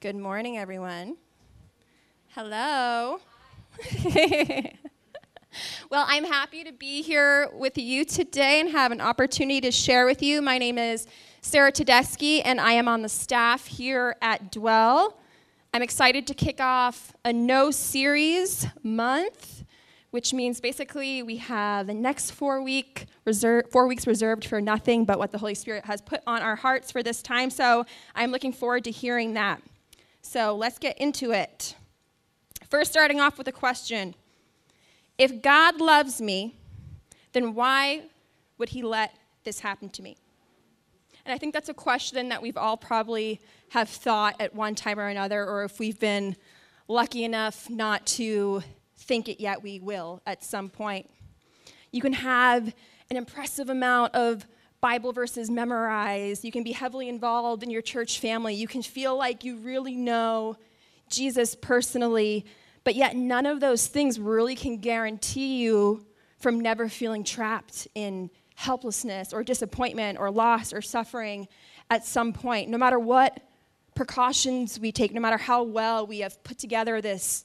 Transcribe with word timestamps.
Good 0.00 0.16
morning, 0.16 0.56
everyone. 0.56 1.18
Hello. 2.28 3.20
well, 5.90 6.06
I'm 6.08 6.24
happy 6.24 6.64
to 6.64 6.72
be 6.72 7.02
here 7.02 7.50
with 7.52 7.76
you 7.76 8.06
today 8.06 8.60
and 8.60 8.70
have 8.70 8.92
an 8.92 9.02
opportunity 9.02 9.60
to 9.60 9.70
share 9.70 10.06
with 10.06 10.22
you. 10.22 10.40
My 10.40 10.56
name 10.56 10.78
is 10.78 11.06
Sarah 11.42 11.70
Tedeschi, 11.70 12.40
and 12.42 12.62
I 12.62 12.72
am 12.72 12.88
on 12.88 13.02
the 13.02 13.10
staff 13.10 13.66
here 13.66 14.16
at 14.22 14.50
Dwell. 14.50 15.18
I'm 15.74 15.82
excited 15.82 16.26
to 16.28 16.34
kick 16.34 16.62
off 16.62 17.12
a 17.22 17.30
no 17.34 17.70
series 17.70 18.66
month, 18.82 19.64
which 20.12 20.32
means 20.32 20.62
basically 20.62 21.22
we 21.22 21.36
have 21.36 21.88
the 21.88 21.92
next 21.92 22.30
four 22.30 22.62
week 22.62 23.04
reserve, 23.26 23.70
four 23.70 23.86
weeks 23.86 24.06
reserved 24.06 24.46
for 24.46 24.62
nothing 24.62 25.04
but 25.04 25.18
what 25.18 25.30
the 25.30 25.36
Holy 25.36 25.54
Spirit 25.54 25.84
has 25.84 26.00
put 26.00 26.22
on 26.26 26.40
our 26.40 26.56
hearts 26.56 26.90
for 26.90 27.02
this 27.02 27.20
time. 27.20 27.50
So 27.50 27.84
I'm 28.14 28.30
looking 28.30 28.54
forward 28.54 28.84
to 28.84 28.90
hearing 28.90 29.34
that. 29.34 29.60
So 30.22 30.54
let's 30.54 30.78
get 30.78 30.98
into 30.98 31.32
it. 31.32 31.74
First, 32.68 32.92
starting 32.92 33.20
off 33.20 33.38
with 33.38 33.48
a 33.48 33.52
question 33.52 34.14
If 35.18 35.42
God 35.42 35.80
loves 35.80 36.20
me, 36.20 36.56
then 37.32 37.54
why 37.54 38.02
would 38.58 38.70
He 38.70 38.82
let 38.82 39.14
this 39.44 39.60
happen 39.60 39.88
to 39.90 40.02
me? 40.02 40.16
And 41.24 41.34
I 41.34 41.38
think 41.38 41.52
that's 41.52 41.68
a 41.68 41.74
question 41.74 42.28
that 42.30 42.42
we've 42.42 42.56
all 42.56 42.76
probably 42.76 43.40
have 43.70 43.88
thought 43.88 44.36
at 44.40 44.54
one 44.54 44.74
time 44.74 44.98
or 44.98 45.08
another, 45.08 45.44
or 45.44 45.64
if 45.64 45.78
we've 45.78 45.98
been 45.98 46.36
lucky 46.88 47.24
enough 47.24 47.68
not 47.70 48.06
to 48.06 48.62
think 48.96 49.28
it 49.28 49.40
yet, 49.40 49.62
we 49.62 49.80
will 49.80 50.22
at 50.26 50.44
some 50.44 50.68
point. 50.68 51.10
You 51.92 52.00
can 52.00 52.12
have 52.12 52.74
an 53.10 53.16
impressive 53.16 53.68
amount 53.68 54.14
of 54.14 54.46
Bible 54.80 55.12
verses 55.12 55.50
memorized. 55.50 56.44
You 56.44 56.52
can 56.52 56.62
be 56.62 56.72
heavily 56.72 57.08
involved 57.08 57.62
in 57.62 57.70
your 57.70 57.82
church 57.82 58.18
family. 58.18 58.54
You 58.54 58.66
can 58.66 58.82
feel 58.82 59.16
like 59.16 59.44
you 59.44 59.56
really 59.58 59.94
know 59.94 60.56
Jesus 61.10 61.54
personally, 61.54 62.46
but 62.84 62.94
yet 62.94 63.14
none 63.14 63.44
of 63.44 63.60
those 63.60 63.86
things 63.86 64.18
really 64.18 64.54
can 64.54 64.78
guarantee 64.78 65.62
you 65.62 66.06
from 66.38 66.60
never 66.60 66.88
feeling 66.88 67.24
trapped 67.24 67.88
in 67.94 68.30
helplessness 68.54 69.32
or 69.32 69.42
disappointment 69.42 70.18
or 70.18 70.30
loss 70.30 70.72
or 70.72 70.80
suffering 70.80 71.46
at 71.90 72.04
some 72.04 72.32
point. 72.32 72.70
No 72.70 72.78
matter 72.78 72.98
what 72.98 73.40
precautions 73.94 74.80
we 74.80 74.92
take, 74.92 75.12
no 75.12 75.20
matter 75.20 75.36
how 75.36 75.62
well 75.62 76.06
we 76.06 76.20
have 76.20 76.42
put 76.42 76.58
together 76.58 77.00
this 77.02 77.44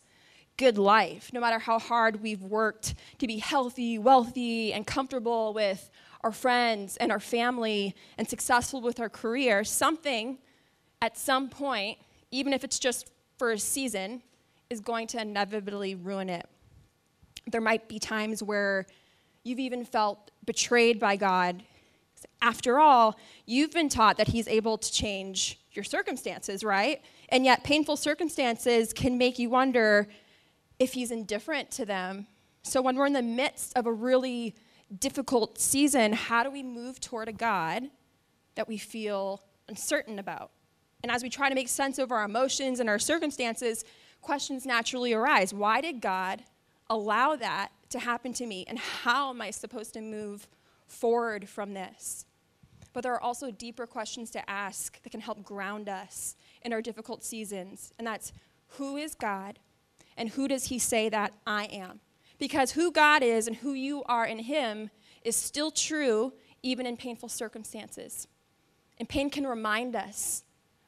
good 0.58 0.78
life, 0.78 1.32
no 1.34 1.42
matter 1.42 1.60
how 1.60 1.80
hard 1.80 2.22
we've 2.22 2.42
worked 2.42 2.96
to 3.20 3.28
be 3.28 3.38
healthy, 3.38 3.98
wealthy, 3.98 4.72
and 4.72 4.88
comfortable 4.88 5.54
with 5.54 5.90
our 6.26 6.34
friends 6.34 6.98
and 6.98 7.10
our 7.12 7.22
family 7.22 7.96
and 8.18 8.28
successful 8.28 8.82
with 8.82 9.00
our 9.00 9.10
career, 9.10 9.64
something 9.64 10.38
at 11.02 11.18
some 11.18 11.48
point, 11.50 11.98
even 12.32 12.52
if 12.52 12.66
it's 12.66 12.80
just 12.80 13.10
for 13.38 13.54
a 13.54 13.60
season, 13.60 14.22
is 14.70 14.82
going 14.82 15.08
to 15.08 15.22
inevitably 15.22 15.96
ruin 15.96 16.30
it. 16.30 16.46
There 17.48 17.62
might 17.62 17.88
be 17.88 18.00
times 18.00 18.44
where 18.44 18.86
You've 19.46 19.60
even 19.60 19.86
felt 19.86 20.32
betrayed 20.44 21.00
by 21.00 21.16
God. 21.16 21.64
After 22.42 22.80
all, 22.80 23.18
you've 23.46 23.72
been 23.72 23.90
taught 23.90 24.18
that 24.18 24.28
He's 24.28 24.48
able 24.48 24.80
to 24.80 24.92
change 24.92 25.60
your 25.74 25.84
circumstances, 25.84 26.64
right? 26.64 27.02
And 27.30 27.46
yet, 27.46 27.64
painful 27.64 27.96
circumstances 27.96 28.92
can 28.92 29.20
make 29.20 29.38
you 29.38 29.52
wonder 29.52 30.08
if 30.80 30.94
He's 30.94 31.12
indifferent 31.12 31.70
to 31.72 31.86
them. 31.86 32.26
So, 32.64 32.82
when 32.82 32.96
we're 32.96 33.06
in 33.06 33.14
the 33.14 33.22
midst 33.22 33.78
of 33.78 33.86
a 33.86 33.94
really 33.94 34.56
difficult 35.00 35.60
season, 35.60 36.14
how 36.14 36.44
do 36.44 36.52
we 36.52 36.64
move 36.64 37.00
toward 37.00 37.28
a 37.28 37.34
God 37.34 37.84
that 38.56 38.68
we 38.68 38.78
feel 38.78 39.42
uncertain 39.68 40.20
about? 40.20 40.52
And 41.04 41.12
as 41.12 41.24
we 41.24 41.30
try 41.30 41.50
to 41.50 41.56
make 41.56 41.68
sense 41.68 42.00
of 42.00 42.12
our 42.12 42.24
emotions 42.24 42.80
and 42.80 42.90
our 42.90 43.00
circumstances, 43.00 43.86
questions 44.22 44.66
naturally 44.66 45.14
arise. 45.14 45.54
Why 45.54 45.82
did 45.82 46.02
God 46.02 46.44
allow 46.90 47.36
that 47.36 47.70
to 47.90 48.00
happen 48.00 48.34
to 48.34 48.46
me? 48.46 48.66
And 48.68 48.80
how 48.80 49.30
am 49.30 49.42
I 49.42 49.52
supposed 49.52 49.94
to 49.94 50.02
move 50.02 50.48
forward 50.88 51.48
from 51.48 51.74
this? 51.74 52.26
But 52.94 53.04
there 53.04 53.14
are 53.14 53.22
also 53.22 53.52
deeper 53.52 53.86
questions 53.86 54.32
to 54.32 54.50
ask 54.50 55.02
that 55.04 55.10
can 55.10 55.20
help 55.20 55.44
ground 55.44 55.90
us 55.90 56.36
in 56.62 56.74
our 56.74 56.82
difficult 56.82 57.24
seasons. 57.24 57.94
And 58.00 58.08
that's 58.08 58.32
who 58.70 58.98
is 58.98 59.16
God 59.16 59.60
and 60.18 60.30
who 60.30 60.48
does 60.48 60.66
he 60.66 60.80
say 60.80 61.10
that 61.10 61.34
I 61.46 61.66
am? 61.66 62.00
Because 62.38 62.72
who 62.72 62.92
God 62.92 63.24
is 63.24 63.48
and 63.48 63.58
who 63.58 63.74
you 63.74 64.04
are 64.04 64.26
in 64.26 64.40
him 64.40 64.90
is 65.24 65.36
still 65.36 65.72
true 65.72 66.34
even 66.64 66.86
in 66.86 66.98
painful 66.98 67.30
circumstances. 67.30 68.28
And 68.98 69.08
pain 69.08 69.30
can 69.30 69.46
remind 69.46 69.96
us 69.96 70.44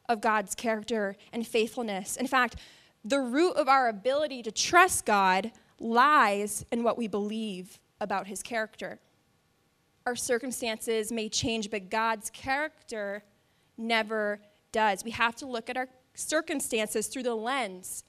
of 0.08 0.20
God's 0.20 0.54
character 0.54 1.16
and 1.32 1.46
faithfulness. 1.46 2.16
In 2.16 2.26
fact, 2.26 2.56
the 3.04 3.20
root 3.20 3.52
of 3.52 3.68
our 3.68 3.88
ability 3.88 4.42
to 4.42 4.50
trust 4.50 5.06
God 5.06 5.52
lies 5.78 6.64
in 6.72 6.82
what 6.82 6.98
we 6.98 7.06
believe 7.06 7.78
about 8.00 8.26
his 8.26 8.42
character. 8.42 8.98
Our 10.06 10.16
circumstances 10.16 11.12
may 11.12 11.28
change, 11.28 11.70
but 11.70 11.90
God's 11.90 12.30
character 12.30 13.22
never 13.76 14.40
does. 14.72 15.04
We 15.04 15.10
have 15.12 15.36
to 15.36 15.46
look 15.46 15.70
at 15.70 15.76
our 15.76 15.88
circumstances 16.14 17.06
through 17.06 17.24
the 17.24 17.34
lens 17.34 18.04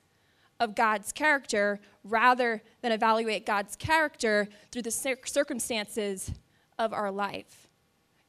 of 0.59 0.75
God's 0.75 1.11
character 1.11 1.79
rather 2.09 2.61
than 2.81 2.91
evaluate 2.91 3.45
God's 3.45 3.75
character 3.75 4.47
through 4.71 4.83
the 4.83 4.91
circumstances 4.91 6.31
of 6.77 6.93
our 6.93 7.11
life. 7.11 7.67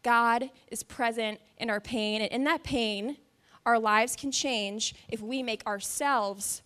God 0.02 0.50
is 0.70 0.82
present 0.82 1.40
in 1.58 1.68
our 1.70 1.80
pain, 1.80 2.22
and 2.22 2.32
in 2.32 2.44
that 2.44 2.62
pain, 2.62 3.16
our 3.66 3.78
lives 3.78 4.16
can 4.16 4.32
change 4.32 4.94
if 5.08 5.20
we 5.20 5.42
make 5.42 5.66
ourselves 5.66 6.62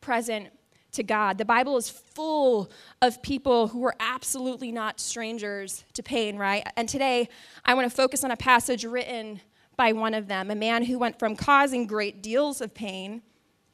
present 0.00 0.48
to 0.92 1.02
God. 1.02 1.36
The 1.36 1.44
Bible 1.44 1.76
is 1.76 1.90
full 1.90 2.70
of 3.02 3.22
people 3.22 3.68
who 3.68 3.84
are 3.84 3.94
absolutely 4.00 4.72
not 4.72 5.00
strangers 5.00 5.84
to 5.92 6.02
pain, 6.02 6.38
right? 6.38 6.66
And 6.76 6.88
today, 6.88 7.28
I 7.64 7.74
want 7.74 7.90
to 7.90 7.94
focus 7.94 8.24
on 8.24 8.30
a 8.30 8.36
passage 8.36 8.84
written 8.84 9.40
by 9.76 9.92
one 9.92 10.14
of 10.14 10.26
them, 10.26 10.50
a 10.50 10.54
man 10.54 10.84
who 10.84 10.98
went 10.98 11.18
from 11.18 11.36
causing 11.36 11.86
great 11.86 12.22
deals 12.22 12.62
of 12.62 12.72
pain 12.74 13.22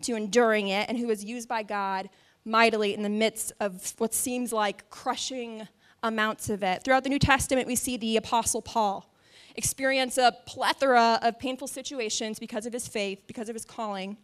to 0.03 0.17
enduring 0.17 0.69
it, 0.69 0.89
and 0.89 0.99
who 0.99 1.07
was 1.07 1.25
used 1.25 1.49
by 1.49 1.63
God 1.63 2.11
mightily 2.45 2.95
in 2.95 3.03
the 3.03 3.09
midst 3.09 3.53
of 3.61 3.95
what 3.99 4.15
seems 4.15 4.53
like 4.53 4.89
crushing 4.91 5.67
amounts 6.03 6.51
of 6.51 6.63
it. 6.63 6.85
Throughout 6.85 7.03
the 7.03 7.09
New 7.09 7.19
Testament, 7.19 7.67
we 7.67 7.77
see 7.77 7.97
the 7.97 8.17
Apostle 8.17 8.63
Paul 8.63 9.11
experience 9.57 10.19
a 10.19 10.37
plethora 10.47 11.19
of 11.23 11.39
painful 11.39 11.69
situations 11.69 12.39
because 12.39 12.67
of 12.67 12.73
his 12.73 12.87
faith, 12.87 13.23
because 13.27 13.49
of 13.49 13.55
his 13.55 13.65
calling. 13.65 14.17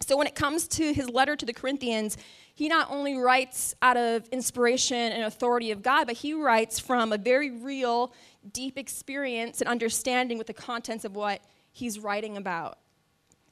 So, 0.00 0.16
when 0.16 0.26
it 0.26 0.34
comes 0.34 0.68
to 0.68 0.92
his 0.92 1.08
letter 1.08 1.36
to 1.36 1.46
the 1.46 1.54
Corinthians, 1.54 2.18
he 2.54 2.68
not 2.68 2.90
only 2.90 3.16
writes 3.16 3.74
out 3.80 3.96
of 3.96 4.28
inspiration 4.28 4.96
and 4.96 5.24
authority 5.24 5.70
of 5.70 5.82
God, 5.82 6.06
but 6.06 6.16
he 6.16 6.34
writes 6.34 6.78
from 6.78 7.12
a 7.12 7.18
very 7.18 7.50
real, 7.50 8.12
deep 8.52 8.76
experience 8.76 9.60
and 9.60 9.70
understanding 9.70 10.36
with 10.36 10.48
the 10.48 10.54
contents 10.54 11.04
of 11.06 11.16
what 11.16 11.40
he's 11.72 11.98
writing 11.98 12.36
about. 12.36 12.78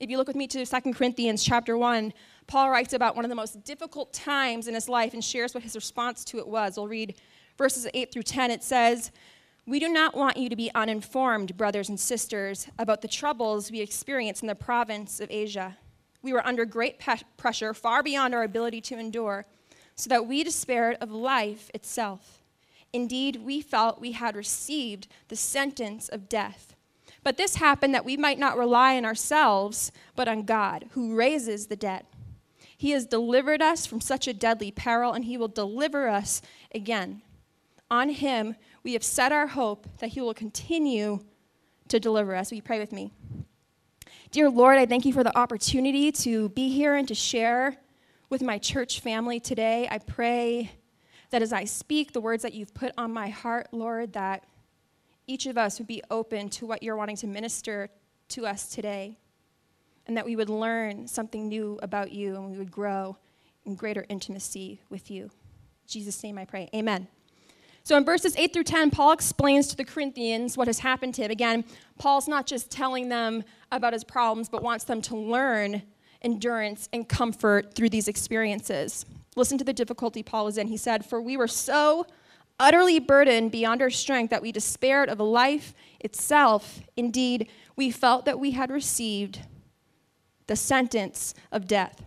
If 0.01 0.11
you 0.11 0.19
look 0.19 0.27
with 0.27 0.37
me 0.37 0.47
to 0.49 0.67
2 0.67 0.93
Corinthians 0.93 1.43
chapter 1.43 1.79
1, 1.79 2.13
Paul 2.47 2.71
writes 2.71 2.93
about 2.93 3.17
one 3.17 3.25
of 3.25 3.29
the 3.29 3.35
most 3.35 3.65
difficult 3.65 4.13
times 4.13 4.69
in 4.69 4.75
his 4.75 4.89
life 4.89 5.15
and 5.15 5.25
shares 5.25 5.55
what 5.55 5.63
his 5.63 5.75
response 5.75 6.25
to 6.27 6.39
it 6.39 6.47
was. 6.47 6.77
We'll 6.77 6.89
read 6.89 7.15
verses 7.57 7.87
8 7.95 8.13
through 8.13 8.23
10. 8.23 8.51
It 8.51 8.63
says, 8.63 9.11
We 9.67 9.81
do 9.81 9.89
not 9.89 10.17
want 10.17 10.37
you 10.37 10.49
to 10.49 10.57
be 10.57 10.71
uninformed, 10.75 11.57
brothers 11.57 11.89
and 11.89 11.99
sisters, 11.99 12.69
about 12.79 13.03
the 13.03 13.09
troubles 13.09 13.71
we 13.71 13.81
experience 13.81 14.43
in 14.43 14.49
the 14.49 14.55
province 14.55 15.21
of 15.21 15.31
Asia 15.31 15.77
we 16.25 16.33
were 16.33 16.45
under 16.45 16.65
great 16.65 16.99
pe- 16.99 17.19
pressure, 17.37 17.75
far 17.75 18.03
beyond 18.03 18.35
our 18.35 18.43
ability 18.43 18.81
to 18.81 18.99
endure, 18.99 19.45
so 19.95 20.09
that 20.09 20.27
we 20.27 20.43
despaired 20.43 20.97
of 21.01 21.13
life 21.13 21.71
itself. 21.75 22.43
Indeed, 22.93 23.43
we 23.45 23.61
felt 23.61 24.01
we 24.01 24.13
had 24.13 24.35
received 24.35 25.07
the 25.29 25.37
sentence 25.37 26.09
of 26.09 26.29
death. 26.29 26.75
But 27.23 27.37
this 27.37 27.57
happened 27.57 27.95
that 27.95 28.05
we 28.05 28.17
might 28.17 28.39
not 28.39 28.57
rely 28.57 28.97
on 28.97 29.05
ourselves, 29.05 29.93
but 30.17 30.27
on 30.27 30.45
God, 30.45 30.87
who 30.93 31.15
raises 31.15 31.67
the 31.67 31.77
dead. 31.77 32.07
He 32.77 32.91
has 32.91 33.07
delivered 33.07 33.63
us 33.63 33.87
from 33.87 34.01
such 34.01 34.27
a 34.27 34.35
deadly 34.35 34.71
peril, 34.71 35.13
and 35.13 35.25
He 35.25 35.37
will 35.37 35.49
deliver 35.49 36.09
us 36.09 36.43
again. 36.75 37.23
On 37.91 38.09
Him, 38.09 38.57
we 38.83 38.95
have 38.95 39.05
set 39.05 39.33
our 39.33 39.47
hope 39.47 39.87
that 39.99 40.11
He 40.11 40.21
will 40.21 40.35
continue 40.35 41.21
to 41.89 42.01
deliver 42.01 42.35
us. 42.35 42.51
Will 42.51 42.57
you 42.57 42.63
pray 42.63 42.79
with 42.79 42.93
me? 42.93 43.13
Dear 44.31 44.51
Lord, 44.51 44.79
I 44.79 44.87
thank 44.87 45.05
you 45.05 45.13
for 45.13 45.23
the 45.23 45.37
opportunity 45.39 46.11
to 46.11 46.49
be 46.49 46.69
here 46.69 46.97
and 46.97 47.07
to 47.07 47.15
share 47.15 47.77
with 48.31 48.43
my 48.43 48.59
church 48.59 49.01
family 49.01 49.39
today. 49.39 49.87
I 49.91 49.99
pray 49.99 50.73
that 51.31 51.43
as 51.43 51.53
I 51.53 51.65
speak 51.65 52.13
the 52.13 52.21
words 52.21 52.43
that 52.43 52.53
you've 52.53 52.75
put 52.75 52.93
on 52.99 53.13
my 53.13 53.29
heart, 53.29 53.69
Lord, 53.71 54.13
that 54.15 54.45
each 55.27 55.47
of 55.47 55.57
us 55.57 55.79
would 55.79 55.87
be 55.87 56.03
open 56.11 56.49
to 56.51 56.67
what 56.67 56.83
you're 56.83 56.97
wanting 56.97 57.17
to 57.19 57.27
minister 57.27 57.91
to 58.31 58.47
us 58.47 58.69
today, 58.69 59.19
and 60.07 60.17
that 60.17 60.25
we 60.25 60.37
would 60.37 60.49
learn 60.49 61.07
something 61.07 61.49
new 61.49 61.79
about 61.83 62.13
you 62.13 62.37
and 62.37 62.51
we 62.51 62.59
would 62.59 62.71
grow 62.71 63.17
in 63.65 63.75
greater 63.75 64.05
intimacy 64.09 64.81
with 64.91 65.11
you. 65.11 65.25
In 65.25 65.89
Jesus' 65.89 66.23
name 66.23 66.39
I 66.39 66.45
pray. 66.45 66.69
Amen. 66.75 67.09
So 67.83 67.99
in 67.99 68.05
verses 68.05 68.35
8 68.37 68.53
through 68.53 68.65
10, 68.65 68.91
Paul 68.91 69.13
explains 69.13 69.69
to 69.69 69.77
the 69.77 69.85
Corinthians 69.85 70.57
what 70.57 70.69
has 70.69 70.79
happened 70.79 71.15
to 71.17 71.23
him. 71.23 71.31
Again, 71.31 71.65
Paul's 71.99 72.27
not 72.27 72.47
just 72.47 72.71
telling 72.71 73.11
them 73.11 73.45
about 73.71 73.93
his 73.93 74.05
problems, 74.05 74.49
but 74.49 74.63
wants 74.63 74.85
them 74.85 75.03
to 75.03 75.17
learn 75.17 75.83
endurance 76.23 76.89
and 76.95 77.07
comfort 77.07 77.75
through 77.75 77.91
these 77.91 78.09
experiences. 78.09 79.05
Listen 79.37 79.59
to 79.59 79.65
the 79.65 79.73
difficulty 79.75 80.23
Paul 80.23 80.47
was 80.47 80.57
in. 80.57 80.69
He 80.69 80.79
said, 80.79 81.05
For 81.05 81.21
we 81.21 81.37
were 81.37 81.49
so 81.49 82.07
utterly 82.59 83.01
burdened 83.01 83.51
beyond 83.51 83.83
our 83.83 83.91
strength 83.91 84.31
that 84.31 84.41
we 84.41 84.51
despaired 84.51 85.11
of 85.11 85.21
life 85.21 85.75
itself. 86.01 86.81
Indeed, 86.97 87.51
we 87.77 87.91
felt 87.91 88.25
that 88.25 88.39
we 88.39 88.53
had 88.53 88.71
received 88.71 89.41
the 90.47 90.57
sentence 90.57 91.35
of 91.53 91.67
death. 91.67 92.03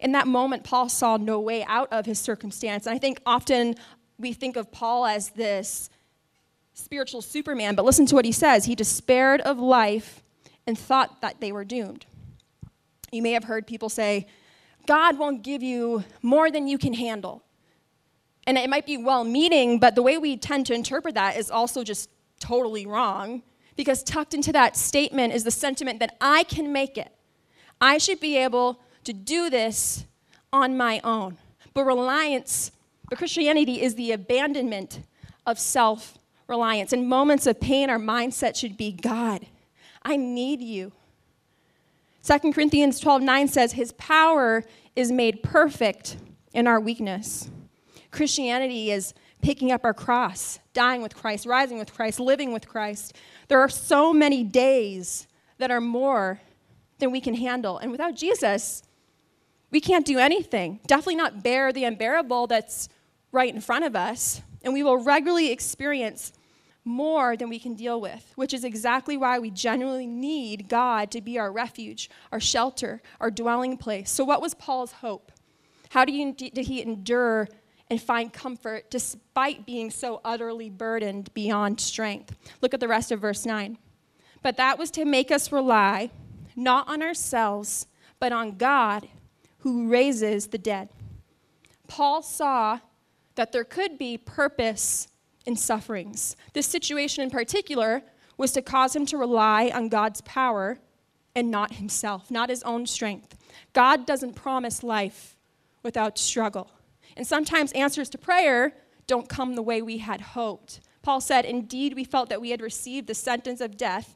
In 0.00 0.12
that 0.12 0.26
moment, 0.26 0.64
Paul 0.64 0.88
saw 0.88 1.16
no 1.16 1.40
way 1.40 1.64
out 1.64 1.92
of 1.92 2.06
his 2.06 2.18
circumstance. 2.18 2.86
And 2.86 2.94
I 2.94 2.98
think 2.98 3.20
often 3.26 3.74
we 4.18 4.32
think 4.32 4.56
of 4.56 4.70
Paul 4.70 5.06
as 5.06 5.30
this 5.30 5.90
spiritual 6.74 7.22
Superman, 7.22 7.74
but 7.74 7.84
listen 7.84 8.06
to 8.06 8.14
what 8.14 8.24
he 8.24 8.32
says. 8.32 8.64
He 8.64 8.74
despaired 8.74 9.40
of 9.40 9.58
life 9.58 10.22
and 10.66 10.78
thought 10.78 11.20
that 11.22 11.40
they 11.40 11.50
were 11.50 11.64
doomed. 11.64 12.06
You 13.10 13.22
may 13.22 13.32
have 13.32 13.44
heard 13.44 13.66
people 13.66 13.88
say, 13.88 14.26
God 14.86 15.18
won't 15.18 15.42
give 15.42 15.62
you 15.62 16.04
more 16.22 16.50
than 16.50 16.68
you 16.68 16.78
can 16.78 16.94
handle. 16.94 17.42
And 18.46 18.56
it 18.56 18.70
might 18.70 18.86
be 18.86 18.96
well 18.96 19.24
meaning, 19.24 19.78
but 19.78 19.94
the 19.94 20.02
way 20.02 20.16
we 20.16 20.36
tend 20.36 20.66
to 20.66 20.74
interpret 20.74 21.14
that 21.14 21.36
is 21.36 21.50
also 21.50 21.84
just 21.84 22.08
totally 22.40 22.86
wrong 22.86 23.42
because 23.76 24.02
tucked 24.02 24.34
into 24.34 24.52
that 24.52 24.76
statement 24.76 25.34
is 25.34 25.44
the 25.44 25.50
sentiment 25.50 26.00
that 26.00 26.16
I 26.20 26.44
can 26.44 26.72
make 26.72 26.96
it. 26.96 27.12
I 27.80 27.98
should 27.98 28.20
be 28.20 28.36
able 28.36 28.80
to 29.04 29.12
do 29.12 29.50
this 29.50 30.04
on 30.52 30.76
my 30.76 31.00
own. 31.04 31.38
But 31.74 31.84
reliance, 31.84 32.72
but 33.08 33.18
Christianity 33.18 33.80
is 33.82 33.94
the 33.94 34.12
abandonment 34.12 35.00
of 35.46 35.58
self 35.58 36.18
reliance. 36.46 36.92
In 36.92 37.08
moments 37.08 37.46
of 37.46 37.60
pain, 37.60 37.90
our 37.90 37.98
mindset 37.98 38.56
should 38.56 38.76
be 38.76 38.92
God, 38.92 39.46
I 40.02 40.16
need 40.16 40.60
you. 40.60 40.92
2 42.24 42.52
Corinthians 42.52 43.00
12 43.00 43.22
9 43.22 43.48
says, 43.48 43.72
His 43.72 43.92
power 43.92 44.64
is 44.96 45.12
made 45.12 45.42
perfect 45.42 46.16
in 46.52 46.66
our 46.66 46.80
weakness. 46.80 47.48
Christianity 48.10 48.90
is 48.90 49.14
picking 49.42 49.70
up 49.70 49.84
our 49.84 49.94
cross, 49.94 50.58
dying 50.72 51.02
with 51.02 51.14
Christ, 51.14 51.46
rising 51.46 51.78
with 51.78 51.94
Christ, 51.94 52.18
living 52.18 52.52
with 52.52 52.68
Christ. 52.68 53.14
There 53.48 53.60
are 53.60 53.68
so 53.68 54.12
many 54.12 54.42
days 54.42 55.28
that 55.58 55.70
are 55.70 55.80
more 55.80 56.40
than 56.98 57.10
we 57.10 57.20
can 57.20 57.34
handle. 57.34 57.78
And 57.78 57.90
without 57.90 58.14
Jesus, 58.14 58.82
we 59.70 59.80
can't 59.80 60.06
do 60.06 60.18
anything. 60.18 60.80
Definitely 60.86 61.16
not 61.16 61.42
bear 61.42 61.72
the 61.72 61.84
unbearable 61.84 62.46
that's 62.46 62.88
right 63.32 63.52
in 63.52 63.60
front 63.60 63.84
of 63.84 63.94
us. 63.94 64.42
And 64.62 64.72
we 64.72 64.82
will 64.82 64.98
regularly 64.98 65.52
experience 65.52 66.32
more 66.84 67.36
than 67.36 67.48
we 67.50 67.58
can 67.58 67.74
deal 67.74 68.00
with, 68.00 68.32
which 68.34 68.54
is 68.54 68.64
exactly 68.64 69.16
why 69.16 69.38
we 69.38 69.50
genuinely 69.50 70.06
need 70.06 70.68
God 70.68 71.10
to 71.10 71.20
be 71.20 71.38
our 71.38 71.52
refuge, 71.52 72.08
our 72.32 72.40
shelter, 72.40 73.02
our 73.20 73.30
dwelling 73.30 73.76
place. 73.76 74.10
So, 74.10 74.24
what 74.24 74.40
was 74.40 74.54
Paul's 74.54 74.92
hope? 74.92 75.30
How 75.90 76.04
did 76.04 76.14
he 76.14 76.82
endure 76.82 77.48
and 77.90 78.00
find 78.00 78.32
comfort 78.32 78.90
despite 78.90 79.66
being 79.66 79.90
so 79.90 80.20
utterly 80.24 80.70
burdened 80.70 81.32
beyond 81.34 81.80
strength? 81.80 82.34
Look 82.62 82.72
at 82.72 82.80
the 82.80 82.88
rest 82.88 83.12
of 83.12 83.20
verse 83.20 83.44
9. 83.44 83.76
But 84.42 84.56
that 84.56 84.78
was 84.78 84.90
to 84.92 85.04
make 85.04 85.30
us 85.30 85.52
rely 85.52 86.10
not 86.58 86.88
on 86.88 87.02
ourselves, 87.02 87.86
but 88.18 88.32
on 88.32 88.56
God 88.56 89.08
who 89.60 89.88
raises 89.88 90.48
the 90.48 90.58
dead. 90.58 90.88
Paul 91.86 92.22
saw 92.22 92.80
that 93.36 93.52
there 93.52 93.64
could 93.64 93.96
be 93.96 94.18
purpose 94.18 95.08
in 95.46 95.56
sufferings. 95.56 96.36
This 96.52 96.66
situation 96.66 97.22
in 97.22 97.30
particular 97.30 98.02
was 98.36 98.52
to 98.52 98.62
cause 98.62 98.94
him 98.94 99.06
to 99.06 99.16
rely 99.16 99.70
on 99.72 99.88
God's 99.88 100.20
power 100.22 100.78
and 101.34 101.50
not 101.50 101.74
himself, 101.74 102.30
not 102.30 102.50
his 102.50 102.62
own 102.64 102.86
strength. 102.86 103.36
God 103.72 104.06
doesn't 104.06 104.34
promise 104.34 104.82
life 104.82 105.36
without 105.82 106.18
struggle. 106.18 106.70
And 107.16 107.26
sometimes 107.26 107.72
answers 107.72 108.08
to 108.10 108.18
prayer 108.18 108.74
don't 109.06 109.28
come 109.28 109.54
the 109.54 109.62
way 109.62 109.80
we 109.80 109.98
had 109.98 110.20
hoped. 110.20 110.80
Paul 111.02 111.20
said, 111.20 111.44
Indeed, 111.44 111.94
we 111.94 112.04
felt 112.04 112.28
that 112.28 112.40
we 112.40 112.50
had 112.50 112.60
received 112.60 113.06
the 113.06 113.14
sentence 113.14 113.60
of 113.60 113.76
death, 113.76 114.14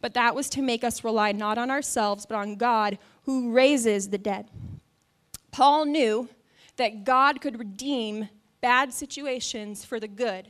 but 0.00 0.14
that 0.14 0.34
was 0.34 0.48
to 0.50 0.62
make 0.62 0.82
us 0.84 1.04
rely 1.04 1.32
not 1.32 1.58
on 1.58 1.70
ourselves, 1.70 2.26
but 2.26 2.36
on 2.36 2.56
God 2.56 2.98
who 3.24 3.52
raises 3.52 4.08
the 4.08 4.18
dead. 4.18 4.50
Paul 5.50 5.84
knew 5.84 6.28
that 6.76 7.04
God 7.04 7.40
could 7.40 7.58
redeem 7.58 8.28
bad 8.60 8.92
situations 8.92 9.84
for 9.84 10.00
the 10.00 10.08
good 10.08 10.48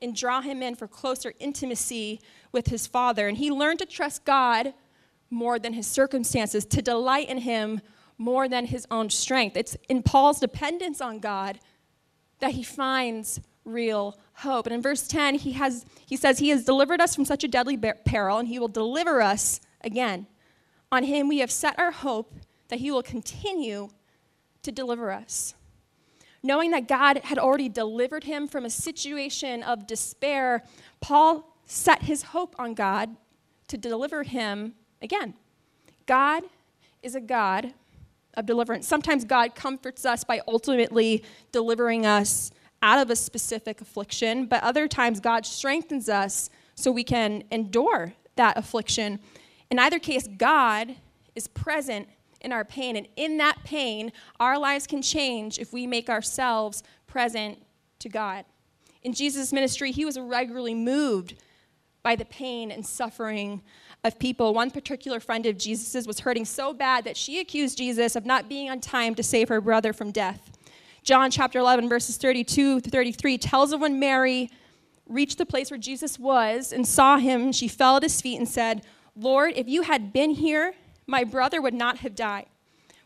and 0.00 0.16
draw 0.16 0.40
him 0.40 0.62
in 0.62 0.74
for 0.74 0.88
closer 0.88 1.34
intimacy 1.38 2.20
with 2.52 2.68
his 2.68 2.86
Father. 2.86 3.28
And 3.28 3.36
he 3.36 3.50
learned 3.50 3.80
to 3.80 3.86
trust 3.86 4.24
God 4.24 4.72
more 5.28 5.58
than 5.58 5.74
his 5.74 5.86
circumstances, 5.86 6.64
to 6.66 6.82
delight 6.82 7.28
in 7.28 7.38
him 7.38 7.80
more 8.18 8.48
than 8.48 8.66
his 8.66 8.86
own 8.90 9.10
strength. 9.10 9.56
It's 9.56 9.76
in 9.88 10.02
Paul's 10.02 10.40
dependence 10.40 11.00
on 11.00 11.20
God 11.20 11.58
that 12.40 12.52
he 12.52 12.62
finds 12.62 13.40
real 13.72 14.18
hope. 14.34 14.66
And 14.66 14.74
in 14.74 14.82
verse 14.82 15.06
10, 15.06 15.36
he, 15.36 15.52
has, 15.52 15.84
he 16.06 16.16
says, 16.16 16.38
He 16.38 16.50
has 16.50 16.64
delivered 16.64 17.00
us 17.00 17.14
from 17.14 17.24
such 17.24 17.44
a 17.44 17.48
deadly 17.48 17.76
peril, 17.76 18.38
and 18.38 18.48
He 18.48 18.58
will 18.58 18.68
deliver 18.68 19.22
us 19.22 19.60
again. 19.82 20.26
On 20.92 21.04
Him 21.04 21.28
we 21.28 21.38
have 21.38 21.50
set 21.50 21.78
our 21.78 21.90
hope 21.90 22.34
that 22.68 22.80
He 22.80 22.90
will 22.90 23.02
continue 23.02 23.88
to 24.62 24.72
deliver 24.72 25.10
us. 25.10 25.54
Knowing 26.42 26.70
that 26.70 26.88
God 26.88 27.18
had 27.18 27.38
already 27.38 27.68
delivered 27.68 28.24
him 28.24 28.48
from 28.48 28.64
a 28.64 28.70
situation 28.70 29.62
of 29.62 29.86
despair, 29.86 30.64
Paul 31.00 31.54
set 31.66 32.02
his 32.02 32.22
hope 32.22 32.56
on 32.58 32.74
God 32.74 33.14
to 33.68 33.76
deliver 33.76 34.22
him 34.22 34.74
again. 35.02 35.34
God 36.06 36.42
is 37.02 37.14
a 37.14 37.20
God 37.20 37.74
of 38.34 38.46
deliverance. 38.46 38.86
Sometimes 38.86 39.24
God 39.24 39.54
comforts 39.54 40.06
us 40.06 40.24
by 40.24 40.40
ultimately 40.48 41.22
delivering 41.52 42.06
us 42.06 42.50
out 42.82 42.98
of 42.98 43.10
a 43.10 43.16
specific 43.16 43.80
affliction, 43.80 44.46
but 44.46 44.62
other 44.62 44.88
times 44.88 45.20
God 45.20 45.44
strengthens 45.44 46.08
us 46.08 46.50
so 46.74 46.90
we 46.90 47.04
can 47.04 47.44
endure 47.50 48.14
that 48.36 48.56
affliction. 48.56 49.18
In 49.70 49.78
either 49.78 49.98
case, 49.98 50.26
God 50.26 50.96
is 51.34 51.46
present 51.46 52.08
in 52.40 52.52
our 52.52 52.64
pain, 52.64 52.96
and 52.96 53.06
in 53.16 53.36
that 53.36 53.58
pain, 53.64 54.12
our 54.38 54.58
lives 54.58 54.86
can 54.86 55.02
change 55.02 55.58
if 55.58 55.72
we 55.72 55.86
make 55.86 56.08
ourselves 56.08 56.82
present 57.06 57.58
to 57.98 58.08
God. 58.08 58.46
In 59.02 59.12
Jesus' 59.12 59.52
ministry, 59.52 59.92
he 59.92 60.04
was 60.04 60.18
regularly 60.18 60.74
moved 60.74 61.34
by 62.02 62.16
the 62.16 62.24
pain 62.24 62.70
and 62.70 62.86
suffering 62.86 63.62
of 64.04 64.18
people. 64.18 64.54
One 64.54 64.70
particular 64.70 65.20
friend 65.20 65.44
of 65.44 65.58
Jesus's 65.58 66.06
was 66.06 66.20
hurting 66.20 66.46
so 66.46 66.72
bad 66.72 67.04
that 67.04 67.16
she 67.16 67.40
accused 67.40 67.76
Jesus 67.76 68.16
of 68.16 68.24
not 68.24 68.48
being 68.48 68.70
on 68.70 68.80
time 68.80 69.14
to 69.16 69.22
save 69.22 69.50
her 69.50 69.60
brother 69.60 69.92
from 69.92 70.10
death. 70.10 70.50
John 71.02 71.30
chapter 71.30 71.58
11, 71.58 71.88
verses 71.88 72.16
32 72.16 72.80
to 72.82 72.90
33 72.90 73.38
tells 73.38 73.72
of 73.72 73.80
when 73.80 73.98
Mary 73.98 74.50
reached 75.08 75.38
the 75.38 75.46
place 75.46 75.70
where 75.70 75.78
Jesus 75.78 76.18
was 76.18 76.72
and 76.72 76.86
saw 76.86 77.16
him, 77.16 77.52
she 77.52 77.68
fell 77.68 77.96
at 77.96 78.02
his 78.02 78.20
feet 78.20 78.36
and 78.36 78.48
said, 78.48 78.82
Lord, 79.16 79.54
if 79.56 79.68
you 79.68 79.82
had 79.82 80.12
been 80.12 80.30
here, 80.30 80.74
my 81.06 81.24
brother 81.24 81.60
would 81.60 81.74
not 81.74 81.98
have 81.98 82.14
died. 82.14 82.46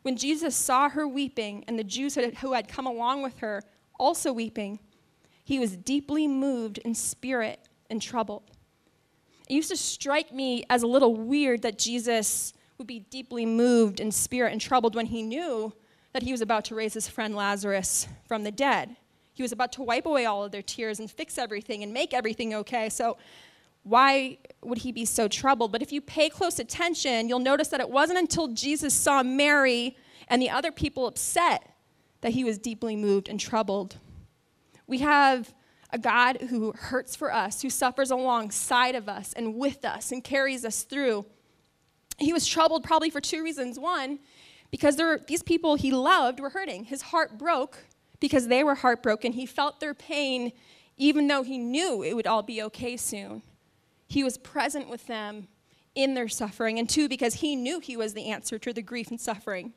When 0.03 0.17
Jesus 0.17 0.55
saw 0.55 0.91
her 0.91 1.09
weeping 1.09 1.65
and 1.67 1.79
the 1.79 1.85
Jews 1.85 2.17
who 2.41 2.53
had 2.53 2.69
come 2.69 2.87
along 2.87 3.23
with 3.23 3.39
her 3.39 3.63
also 3.99 4.33
weeping, 4.33 4.81
he 5.45 5.59
was 5.59 5.77
deeply 5.77 6.27
moved 6.29 6.79
in 6.79 6.95
spirit 6.95 7.61
and 7.89 8.03
troubled. 8.03 8.51
It 9.49 9.55
used 9.55 9.71
to 9.71 9.77
strike 9.77 10.33
me 10.33 10.65
as 10.69 10.83
a 10.83 10.87
little 10.87 11.15
weird 11.15 11.63
that 11.63 11.79
Jesus 11.79 12.53
would 12.77 12.87
be 12.87 13.01
deeply 13.01 13.47
moved 13.47 14.01
in 14.01 14.11
spirit 14.11 14.53
and 14.53 14.61
troubled 14.61 14.95
when 14.95 15.07
he 15.07 15.23
knew 15.23 15.73
that 16.15 16.23
he 16.23 16.33
was 16.33 16.41
about 16.41 16.65
to 16.67 16.77
raise 16.77 16.95
his 16.95 17.09
friend 17.09 17.35
Lazarus 17.35 18.07
from 18.27 18.45
the 18.45 18.53
dead. 18.53 18.97
He 19.33 19.43
was 19.43 19.51
about 19.51 19.73
to 19.73 19.83
wipe 19.83 20.07
away 20.07 20.27
all 20.27 20.45
of 20.45 20.53
their 20.53 20.63
tears 20.63 21.01
and 21.01 21.11
fix 21.11 21.39
everything 21.39 21.83
and 21.83 21.93
make 21.93 22.15
everything 22.15 22.55
okay. 22.55 22.89
So, 22.89 23.19
why 23.83 24.39
would 24.63 24.79
he 24.79 24.93
be 24.93 25.05
so 25.05 25.29
troubled? 25.29 25.73
But 25.73 25.83
if 25.83 25.93
you 25.93 26.01
pay 26.01 26.31
close 26.31 26.59
attention, 26.59 27.29
you'll 27.29 27.41
notice 27.41 27.69
that 27.69 27.81
it 27.81 27.91
wasn't 27.91 28.19
until 28.19 28.49
Jesus 28.49 28.95
saw 28.95 29.23
Mary 29.23 29.97
and 30.29 30.41
the 30.41 30.49
other 30.49 30.73
people 30.73 31.07
upset 31.07 31.69
that 32.23 32.33
he 32.33 32.45
was 32.45 32.57
deeply 32.57 32.97
moved 32.97 33.29
and 33.29 33.39
troubled. 33.39 33.99
We 34.87 35.01
have 35.01 35.53
a 35.91 35.99
God 35.99 36.41
who 36.49 36.73
hurts 36.73 37.15
for 37.15 37.31
us, 37.31 37.61
who 37.61 37.69
suffers 37.69 38.11
alongside 38.11 38.95
of 38.95 39.09
us 39.09 39.35
and 39.35 39.57
with 39.57 39.85
us 39.85 40.13
and 40.13 40.25
carries 40.25 40.65
us 40.65 40.85
through. 40.85 41.27
He 42.19 42.33
was 42.33 42.47
troubled 42.47 42.85
probably 42.85 43.11
for 43.11 43.21
two 43.21 43.43
reasons. 43.43 43.79
One, 43.79 44.21
because 44.75 44.97
were, 44.99 45.21
these 45.29 45.45
people 45.45 45.77
he 45.77 45.93
loved 45.93 46.41
were 46.41 46.51
hurting. 46.51 46.83
His 46.83 47.01
heart 47.01 47.39
broke 47.39 47.79
because 48.19 48.49
they 48.49 48.65
were 48.65 48.75
heartbroken. 48.75 49.31
He 49.31 49.47
felt 49.47 49.79
their 49.79 49.95
pain 49.95 50.51
even 50.97 51.29
though 51.29 51.45
he 51.45 51.59
knew 51.59 52.03
it 52.03 52.13
would 52.13 52.27
all 52.27 52.43
be 52.43 52.61
okay 52.61 52.97
soon. 52.97 53.43
He 54.09 54.25
was 54.25 54.37
present 54.37 54.89
with 54.89 55.07
them 55.07 55.47
in 55.95 56.15
their 56.15 56.27
suffering. 56.27 56.81
And 56.81 56.91
two, 56.91 57.09
because 57.09 57.35
he 57.35 57.55
knew 57.55 57.79
he 57.79 57.97
was 57.97 58.15
the 58.15 58.27
answer 58.27 58.59
to 58.59 58.73
the 58.73 58.83
grief 58.83 59.11
and 59.11 59.21
suffering. 59.21 59.75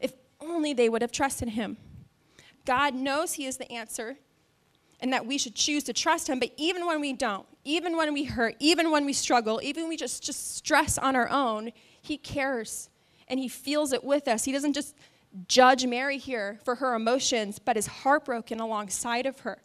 If 0.00 0.14
only 0.40 0.72
they 0.72 0.88
would 0.88 1.02
have 1.02 1.12
trusted 1.12 1.50
him. 1.50 1.76
God 2.64 2.94
knows 2.94 3.34
he 3.34 3.44
is 3.44 3.58
the 3.58 3.70
answer, 3.70 4.16
and 5.00 5.12
that 5.12 5.26
we 5.26 5.36
should 5.36 5.54
choose 5.54 5.84
to 5.84 5.92
trust 5.92 6.30
him. 6.30 6.40
But 6.40 6.52
even 6.56 6.86
when 6.86 7.02
we 7.02 7.12
don't, 7.12 7.46
even 7.66 7.94
when 7.94 8.14
we 8.14 8.24
hurt, 8.24 8.56
even 8.58 8.90
when 8.90 9.04
we 9.04 9.12
struggle, 9.12 9.60
even 9.62 9.82
when 9.82 9.90
we 9.90 9.98
just, 9.98 10.22
just 10.22 10.56
stress 10.56 10.96
on 10.96 11.14
our 11.14 11.28
own, 11.28 11.72
he 12.00 12.16
cares 12.16 12.89
and 13.30 13.40
he 13.40 13.48
feels 13.48 13.92
it 13.92 14.04
with 14.04 14.28
us. 14.28 14.44
He 14.44 14.52
doesn't 14.52 14.74
just 14.74 14.94
judge 15.46 15.86
Mary 15.86 16.18
here 16.18 16.58
for 16.64 16.74
her 16.74 16.94
emotions, 16.94 17.58
but 17.58 17.76
is 17.76 17.86
heartbroken 17.86 18.60
alongside 18.60 19.24
of 19.24 19.40
her. 19.40 19.62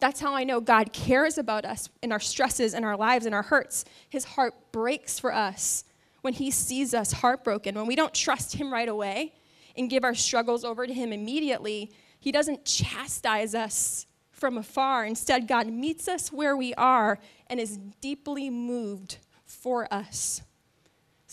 That's 0.00 0.20
how 0.20 0.34
I 0.34 0.44
know 0.44 0.60
God 0.60 0.92
cares 0.92 1.38
about 1.38 1.64
us 1.64 1.88
in 2.02 2.10
our 2.10 2.20
stresses, 2.20 2.74
in 2.74 2.82
our 2.82 2.96
lives, 2.96 3.26
in 3.26 3.34
our 3.34 3.42
hurts. 3.42 3.84
His 4.08 4.24
heart 4.24 4.54
breaks 4.72 5.18
for 5.18 5.32
us 5.32 5.84
when 6.22 6.32
he 6.32 6.50
sees 6.50 6.94
us 6.94 7.12
heartbroken. 7.12 7.74
When 7.74 7.86
we 7.86 7.94
don't 7.94 8.14
trust 8.14 8.56
him 8.56 8.72
right 8.72 8.88
away 8.88 9.34
and 9.76 9.90
give 9.90 10.02
our 10.02 10.14
struggles 10.14 10.64
over 10.64 10.86
to 10.86 10.92
him 10.92 11.12
immediately, 11.12 11.92
he 12.18 12.32
doesn't 12.32 12.64
chastise 12.64 13.54
us 13.54 14.06
from 14.30 14.56
afar. 14.56 15.04
Instead, 15.04 15.46
God 15.46 15.68
meets 15.68 16.08
us 16.08 16.32
where 16.32 16.56
we 16.56 16.74
are 16.74 17.18
and 17.48 17.60
is 17.60 17.78
deeply 18.00 18.50
moved 18.50 19.18
for 19.44 19.92
us. 19.92 20.42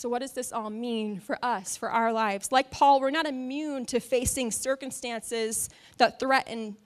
So, 0.02 0.08
what 0.08 0.20
does 0.20 0.32
this 0.32 0.52
all 0.52 0.68
mean 0.68 1.20
for 1.20 1.38
us, 1.44 1.76
for 1.76 1.88
our 1.88 2.12
lives? 2.12 2.50
Like 2.50 2.72
Paul, 2.72 3.00
we're 3.00 3.10
not 3.10 3.24
immune 3.24 3.86
to 3.86 4.00
facing 4.00 4.50
circumstances 4.50 5.68
that 5.98 6.18
threaten 6.18 6.76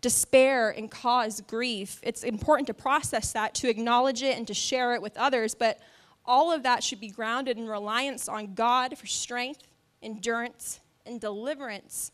despair 0.00 0.70
and 0.70 0.90
cause 0.90 1.42
grief. 1.42 2.00
It's 2.02 2.24
important 2.24 2.68
to 2.68 2.72
process 2.72 3.30
that, 3.32 3.52
to 3.56 3.68
acknowledge 3.68 4.22
it, 4.22 4.38
and 4.38 4.46
to 4.46 4.54
share 4.54 4.94
it 4.94 5.02
with 5.02 5.18
others. 5.18 5.54
But 5.54 5.80
all 6.24 6.50
of 6.50 6.62
that 6.62 6.82
should 6.82 6.98
be 6.98 7.10
grounded 7.10 7.58
in 7.58 7.68
reliance 7.68 8.26
on 8.26 8.54
God 8.54 8.96
for 8.96 9.06
strength, 9.06 9.68
endurance, 10.02 10.80
and 11.04 11.20
deliverance 11.20 12.10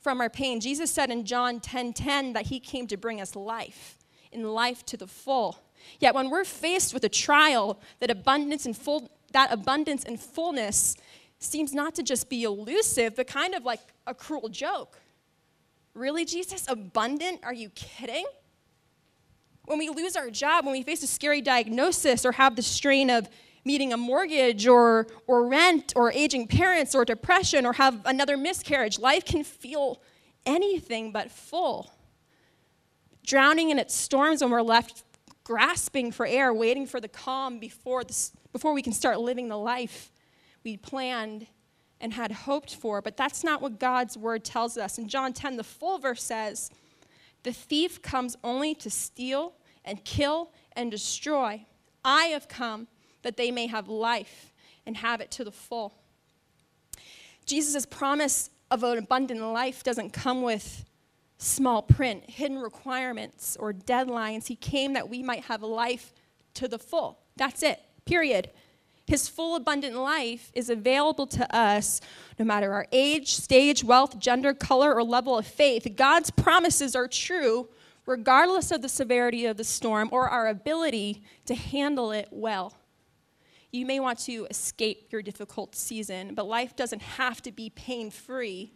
from 0.00 0.22
our 0.22 0.30
pain. 0.30 0.58
Jesus 0.60 0.90
said 0.90 1.10
in 1.10 1.26
John 1.26 1.60
10:10 1.60 1.62
10, 1.62 1.92
10, 1.92 2.32
that 2.32 2.46
he 2.46 2.60
came 2.60 2.86
to 2.86 2.96
bring 2.96 3.20
us 3.20 3.36
life, 3.36 3.98
in 4.32 4.42
life 4.42 4.86
to 4.86 4.96
the 4.96 5.06
full. 5.06 5.58
Yet 6.00 6.14
when 6.14 6.30
we're 6.30 6.46
faced 6.46 6.94
with 6.94 7.04
a 7.04 7.10
trial, 7.10 7.78
that 7.98 8.10
abundance 8.10 8.64
and 8.64 8.74
full 8.74 9.10
that 9.32 9.52
abundance 9.52 10.04
and 10.04 10.18
fullness 10.18 10.96
seems 11.38 11.72
not 11.72 11.94
to 11.96 12.02
just 12.02 12.28
be 12.28 12.44
elusive, 12.44 13.16
but 13.16 13.26
kind 13.26 13.54
of 13.54 13.64
like 13.64 13.80
a 14.06 14.14
cruel 14.14 14.48
joke. 14.48 14.98
Really, 15.94 16.24
Jesus? 16.24 16.66
Abundant? 16.68 17.40
Are 17.44 17.52
you 17.52 17.70
kidding? 17.70 18.26
When 19.64 19.78
we 19.78 19.88
lose 19.90 20.16
our 20.16 20.30
job, 20.30 20.64
when 20.64 20.72
we 20.72 20.82
face 20.82 21.02
a 21.02 21.06
scary 21.06 21.40
diagnosis 21.40 22.24
or 22.24 22.32
have 22.32 22.56
the 22.56 22.62
strain 22.62 23.10
of 23.10 23.28
meeting 23.64 23.92
a 23.92 23.96
mortgage 23.96 24.66
or, 24.66 25.06
or 25.26 25.46
rent 25.46 25.92
or 25.94 26.10
aging 26.12 26.46
parents 26.46 26.94
or 26.94 27.04
depression 27.04 27.66
or 27.66 27.74
have 27.74 28.00
another 28.06 28.36
miscarriage, 28.36 28.98
life 28.98 29.24
can 29.24 29.44
feel 29.44 30.00
anything 30.46 31.12
but 31.12 31.30
full. 31.30 31.92
Drowning 33.24 33.70
in 33.70 33.78
its 33.78 33.94
storms 33.94 34.40
when 34.40 34.50
we're 34.50 34.62
left 34.62 35.04
grasping 35.44 36.12
for 36.12 36.26
air, 36.26 36.52
waiting 36.52 36.86
for 36.86 37.00
the 37.00 37.08
calm 37.08 37.58
before, 37.58 38.04
the, 38.04 38.30
before 38.58 38.72
we 38.72 38.82
can 38.82 38.92
start 38.92 39.20
living 39.20 39.46
the 39.46 39.56
life 39.56 40.10
we 40.64 40.76
planned 40.76 41.46
and 42.00 42.12
had 42.12 42.32
hoped 42.32 42.74
for. 42.74 43.00
But 43.00 43.16
that's 43.16 43.44
not 43.44 43.62
what 43.62 43.78
God's 43.78 44.18
word 44.18 44.44
tells 44.44 44.76
us. 44.76 44.98
In 44.98 45.06
John 45.06 45.32
10, 45.32 45.56
the 45.56 45.62
full 45.62 45.98
verse 45.98 46.24
says, 46.24 46.68
The 47.44 47.52
thief 47.52 48.02
comes 48.02 48.36
only 48.42 48.74
to 48.74 48.90
steal 48.90 49.52
and 49.84 50.04
kill 50.04 50.50
and 50.72 50.90
destroy. 50.90 51.66
I 52.04 52.24
have 52.24 52.48
come 52.48 52.88
that 53.22 53.36
they 53.36 53.52
may 53.52 53.68
have 53.68 53.88
life 53.88 54.52
and 54.84 54.96
have 54.96 55.20
it 55.20 55.30
to 55.32 55.44
the 55.44 55.52
full. 55.52 55.94
Jesus' 57.46 57.86
promise 57.86 58.50
of 58.72 58.82
an 58.82 58.98
abundant 58.98 59.40
life 59.40 59.84
doesn't 59.84 60.12
come 60.12 60.42
with 60.42 60.84
small 61.36 61.80
print, 61.80 62.28
hidden 62.28 62.58
requirements, 62.58 63.56
or 63.60 63.72
deadlines. 63.72 64.48
He 64.48 64.56
came 64.56 64.94
that 64.94 65.08
we 65.08 65.22
might 65.22 65.44
have 65.44 65.62
life 65.62 66.12
to 66.54 66.66
the 66.66 66.80
full. 66.80 67.20
That's 67.36 67.62
it, 67.62 67.80
period. 68.08 68.50
His 69.06 69.28
full 69.28 69.54
abundant 69.54 69.96
life 69.96 70.50
is 70.54 70.70
available 70.70 71.26
to 71.28 71.54
us 71.54 72.00
no 72.38 72.44
matter 72.44 72.72
our 72.72 72.86
age, 72.90 73.34
stage, 73.34 73.84
wealth, 73.84 74.18
gender, 74.18 74.54
color, 74.54 74.94
or 74.94 75.02
level 75.02 75.36
of 75.38 75.46
faith. 75.46 75.86
God's 75.96 76.30
promises 76.30 76.96
are 76.96 77.08
true 77.08 77.68
regardless 78.06 78.70
of 78.70 78.80
the 78.80 78.88
severity 78.88 79.44
of 79.44 79.58
the 79.58 79.64
storm 79.64 80.08
or 80.12 80.28
our 80.28 80.48
ability 80.48 81.22
to 81.44 81.54
handle 81.54 82.10
it 82.10 82.28
well. 82.30 82.72
You 83.70 83.84
may 83.84 84.00
want 84.00 84.18
to 84.20 84.46
escape 84.50 85.12
your 85.12 85.20
difficult 85.20 85.76
season, 85.76 86.34
but 86.34 86.46
life 86.46 86.74
doesn't 86.74 87.02
have 87.02 87.42
to 87.42 87.52
be 87.52 87.68
pain 87.68 88.10
free 88.10 88.72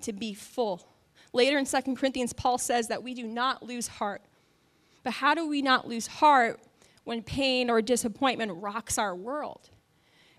to 0.00 0.14
be 0.14 0.32
full. 0.32 0.88
Later 1.34 1.58
in 1.58 1.66
2 1.66 1.94
Corinthians, 1.94 2.32
Paul 2.32 2.56
says 2.56 2.88
that 2.88 3.02
we 3.02 3.12
do 3.12 3.26
not 3.26 3.62
lose 3.62 3.88
heart. 3.88 4.22
But 5.02 5.12
how 5.14 5.34
do 5.34 5.46
we 5.46 5.60
not 5.60 5.86
lose 5.86 6.06
heart 6.06 6.60
when 7.10 7.22
pain 7.24 7.68
or 7.68 7.82
disappointment 7.82 8.52
rocks 8.62 8.96
our 8.96 9.16
world? 9.16 9.68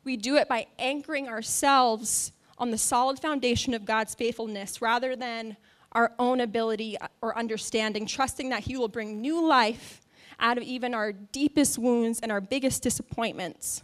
We 0.05 0.15
do 0.15 0.37
it 0.37 0.47
by 0.47 0.67
anchoring 0.79 1.27
ourselves 1.27 2.31
on 2.57 2.71
the 2.71 2.77
solid 2.77 3.19
foundation 3.19 3.73
of 3.73 3.83
God's 3.83 4.15
faithfulness 4.15 4.81
rather 4.81 5.17
than 5.17 5.57
our 5.91 6.13
own 6.17 6.39
ability 6.39 6.95
or 7.21 7.37
understanding, 7.37 8.05
trusting 8.05 8.47
that 8.51 8.61
He 8.61 8.77
will 8.77 8.87
bring 8.87 9.19
new 9.19 9.45
life 9.45 9.99
out 10.39 10.57
of 10.57 10.63
even 10.63 10.93
our 10.93 11.11
deepest 11.11 11.77
wounds 11.77 12.21
and 12.21 12.31
our 12.31 12.39
biggest 12.39 12.81
disappointments. 12.83 13.83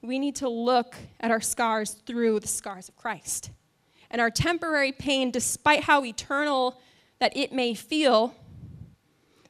We 0.00 0.18
need 0.18 0.36
to 0.36 0.48
look 0.48 0.96
at 1.20 1.30
our 1.30 1.42
scars 1.42 1.90
through 2.06 2.40
the 2.40 2.48
scars 2.48 2.88
of 2.88 2.96
Christ 2.96 3.50
and 4.10 4.18
our 4.18 4.30
temporary 4.30 4.92
pain, 4.92 5.30
despite 5.30 5.82
how 5.82 6.06
eternal 6.06 6.80
that 7.18 7.36
it 7.36 7.52
may 7.52 7.74
feel, 7.74 8.34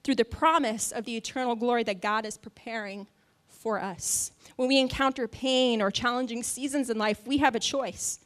through 0.06 0.14
the 0.14 0.24
promise 0.24 0.92
of 0.92 1.04
the 1.04 1.16
eternal 1.16 1.56
glory 1.56 1.82
that 1.82 2.00
God 2.00 2.24
is 2.24 2.38
preparing 2.38 3.08
for 3.48 3.82
us. 3.82 4.30
When 4.54 4.68
we 4.68 4.78
encounter 4.78 5.26
pain 5.26 5.82
or 5.82 5.90
challenging 5.90 6.44
seasons 6.44 6.90
in 6.90 6.96
life, 6.96 7.26
we 7.26 7.38
have 7.38 7.56
a 7.56 7.58
choice. 7.60 8.20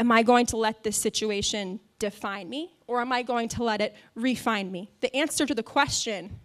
Am 0.00 0.10
I 0.10 0.24
going 0.24 0.46
to 0.46 0.56
let 0.56 0.82
this 0.82 0.96
situation 0.96 1.78
define 2.00 2.50
me, 2.50 2.74
or 2.88 3.00
am 3.00 3.12
I 3.12 3.22
going 3.22 3.48
to 3.50 3.62
let 3.62 3.80
it 3.80 3.94
refine 4.16 4.72
me? 4.72 4.90
The 5.00 5.14
answer 5.14 5.46
to 5.46 5.54
the 5.54 5.62
question 5.62 6.40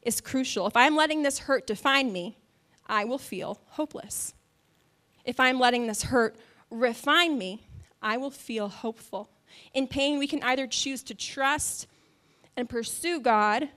is 0.00 0.22
crucial. 0.22 0.66
If 0.66 0.78
I'm 0.78 0.96
letting 0.96 1.22
this 1.22 1.40
hurt 1.40 1.66
define 1.66 2.10
me, 2.10 2.38
I 2.86 3.04
will 3.04 3.18
feel 3.18 3.60
hopeless. 3.66 4.32
If 5.26 5.38
I'm 5.38 5.60
letting 5.60 5.88
this 5.88 6.04
hurt 6.04 6.36
refine 6.70 7.36
me, 7.36 7.66
I 8.00 8.16
will 8.16 8.30
feel 8.30 8.68
hopeful. 8.68 9.28
In 9.74 9.86
pain, 9.86 10.18
we 10.18 10.26
can 10.26 10.42
either 10.42 10.66
choose 10.66 11.02
to 11.02 11.14
trust 11.14 11.86
and 12.56 12.66
pursue 12.66 13.20
God, 13.20 13.68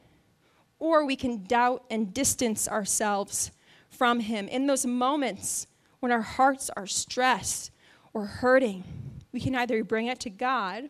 or 0.80 1.06
we 1.06 1.16
can 1.16 1.44
doubt 1.44 1.84
and 1.90 2.14
distance 2.14 2.68
ourselves 2.68 3.52
from 3.90 4.20
Him. 4.20 4.48
In 4.48 4.68
those 4.68 4.86
moments 4.86 5.68
when 6.00 6.12
our 6.12 6.22
hearts 6.22 6.70
are 6.76 6.88
stressed 6.88 7.72
or 8.14 8.26
hurting, 8.26 8.84
we 9.32 9.40
can 9.40 9.56
either 9.56 9.84
bring 9.84 10.08
it 10.08 10.20
to 10.22 10.30
God 10.30 10.90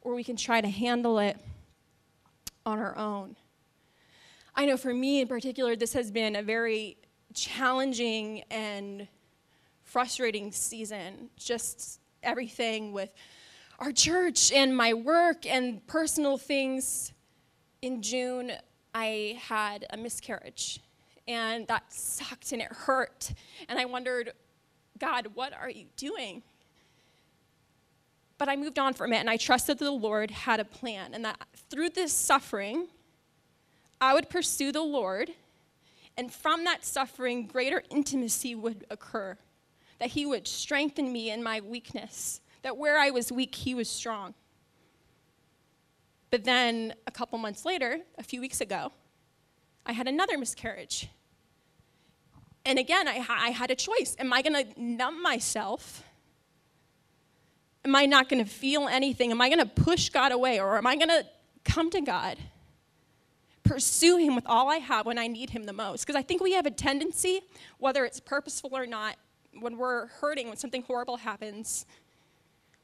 or 0.00 0.14
we 0.14 0.24
can 0.24 0.36
try 0.36 0.60
to 0.60 0.68
handle 0.68 1.18
it 1.18 1.38
on 2.66 2.78
our 2.78 2.96
own. 2.96 3.36
I 4.54 4.66
know 4.66 4.76
for 4.76 4.94
me 4.94 5.20
in 5.20 5.28
particular, 5.28 5.74
this 5.74 5.92
has 5.94 6.10
been 6.10 6.36
a 6.36 6.42
very 6.42 6.96
challenging 7.32 8.44
and 8.50 9.08
frustrating 9.82 10.52
season. 10.52 11.30
Just 11.36 12.00
everything 12.22 12.92
with 12.92 13.10
our 13.78 13.92
church 13.92 14.52
and 14.52 14.76
my 14.76 14.94
work 14.94 15.46
and 15.46 15.84
personal 15.86 16.38
things. 16.38 17.12
In 17.82 18.00
June, 18.00 18.52
I 18.94 19.38
had 19.40 19.86
a 19.90 19.96
miscarriage, 19.96 20.80
and 21.26 21.66
that 21.66 21.92
sucked 21.92 22.52
and 22.52 22.62
it 22.62 22.70
hurt. 22.70 23.32
And 23.68 23.78
I 23.78 23.84
wondered, 23.84 24.32
God, 24.98 25.28
what 25.34 25.52
are 25.52 25.68
you 25.68 25.86
doing? 25.96 26.42
But 28.38 28.48
I 28.48 28.56
moved 28.56 28.78
on 28.78 28.94
from 28.94 29.12
it, 29.12 29.16
and 29.16 29.28
I 29.28 29.36
trusted 29.36 29.78
that 29.78 29.84
the 29.84 29.90
Lord 29.90 30.30
had 30.30 30.60
a 30.60 30.64
plan, 30.64 31.12
and 31.12 31.24
that 31.24 31.40
through 31.70 31.90
this 31.90 32.12
suffering, 32.12 32.88
I 34.00 34.14
would 34.14 34.30
pursue 34.30 34.70
the 34.70 34.82
Lord, 34.82 35.30
and 36.16 36.32
from 36.32 36.64
that 36.64 36.84
suffering, 36.84 37.46
greater 37.46 37.82
intimacy 37.90 38.54
would 38.54 38.86
occur 38.90 39.36
that 39.98 40.10
He 40.10 40.26
would 40.26 40.46
strengthen 40.46 41.12
me 41.12 41.30
in 41.30 41.42
my 41.42 41.60
weakness, 41.60 42.40
that 42.62 42.76
where 42.76 42.98
I 42.98 43.10
was 43.10 43.32
weak, 43.32 43.54
He 43.54 43.74
was 43.74 43.88
strong. 43.88 44.34
But 46.34 46.42
then 46.42 46.94
a 47.06 47.12
couple 47.12 47.38
months 47.38 47.64
later, 47.64 48.00
a 48.18 48.24
few 48.24 48.40
weeks 48.40 48.60
ago, 48.60 48.90
I 49.86 49.92
had 49.92 50.08
another 50.08 50.36
miscarriage. 50.36 51.08
And 52.64 52.76
again, 52.76 53.06
I, 53.06 53.24
I 53.28 53.50
had 53.50 53.70
a 53.70 53.76
choice. 53.76 54.16
Am 54.18 54.32
I 54.32 54.42
going 54.42 54.64
to 54.64 54.82
numb 54.82 55.22
myself? 55.22 56.02
Am 57.84 57.94
I 57.94 58.06
not 58.06 58.28
going 58.28 58.44
to 58.44 58.50
feel 58.50 58.88
anything? 58.88 59.30
Am 59.30 59.40
I 59.40 59.48
going 59.48 59.60
to 59.60 59.82
push 59.84 60.08
God 60.08 60.32
away? 60.32 60.58
Or 60.58 60.76
am 60.76 60.88
I 60.88 60.96
going 60.96 61.10
to 61.10 61.24
come 61.64 61.88
to 61.90 62.00
God? 62.00 62.36
Pursue 63.62 64.16
Him 64.16 64.34
with 64.34 64.44
all 64.48 64.68
I 64.68 64.78
have 64.78 65.06
when 65.06 65.18
I 65.18 65.28
need 65.28 65.50
Him 65.50 65.66
the 65.66 65.72
most? 65.72 66.04
Because 66.04 66.16
I 66.16 66.22
think 66.22 66.42
we 66.42 66.54
have 66.54 66.66
a 66.66 66.72
tendency, 66.72 67.42
whether 67.78 68.04
it's 68.04 68.18
purposeful 68.18 68.70
or 68.72 68.86
not, 68.86 69.14
when 69.60 69.78
we're 69.78 70.08
hurting, 70.08 70.48
when 70.48 70.56
something 70.56 70.82
horrible 70.82 71.18
happens, 71.18 71.86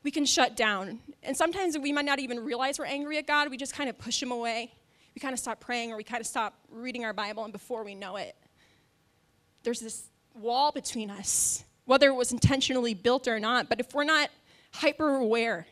we 0.02 0.10
can 0.10 0.24
shut 0.24 0.56
down. 0.56 1.00
And 1.22 1.36
sometimes 1.36 1.76
we 1.78 1.92
might 1.92 2.04
not 2.04 2.18
even 2.18 2.40
realize 2.40 2.78
we're 2.78 2.86
angry 2.86 3.18
at 3.18 3.26
God. 3.26 3.50
We 3.50 3.56
just 3.56 3.74
kind 3.74 3.90
of 3.90 3.98
push 3.98 4.22
him 4.22 4.30
away. 4.30 4.72
we 5.14 5.20
kind 5.20 5.32
of 5.32 5.38
stop 5.38 5.60
praying 5.60 5.92
or 5.92 5.96
we 5.96 6.04
kind 6.04 6.20
of 6.20 6.26
stop 6.26 6.54
reading 6.70 7.04
our 7.04 7.12
Bible, 7.12 7.44
and 7.44 7.52
before 7.52 7.84
we 7.84 7.94
know 7.94 8.16
it, 8.16 8.36
there's 9.62 9.80
this 9.80 10.04
wall 10.34 10.72
between 10.72 11.10
us, 11.10 11.64
whether 11.84 12.08
it 12.08 12.14
was 12.14 12.32
intentionally 12.32 12.94
built 12.94 13.28
or 13.28 13.40
not. 13.40 13.68
But 13.68 13.80
if 13.80 13.92
we're 13.94 14.04
not 14.04 14.30
hyper 14.72 15.16
aware, 15.16 15.66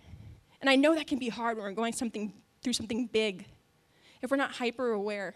and 0.60 0.68
I 0.68 0.76
know 0.76 0.94
that 0.94 1.06
can 1.06 1.18
be 1.18 1.28
hard 1.28 1.56
when 1.56 1.64
we're 1.64 1.72
going 1.72 1.92
something 1.92 2.32
through 2.62 2.72
something 2.72 3.06
big, 3.06 3.46
if 4.22 4.30
we're 4.30 4.36
not 4.36 4.52
hyper 4.52 4.90
aware 4.90 5.34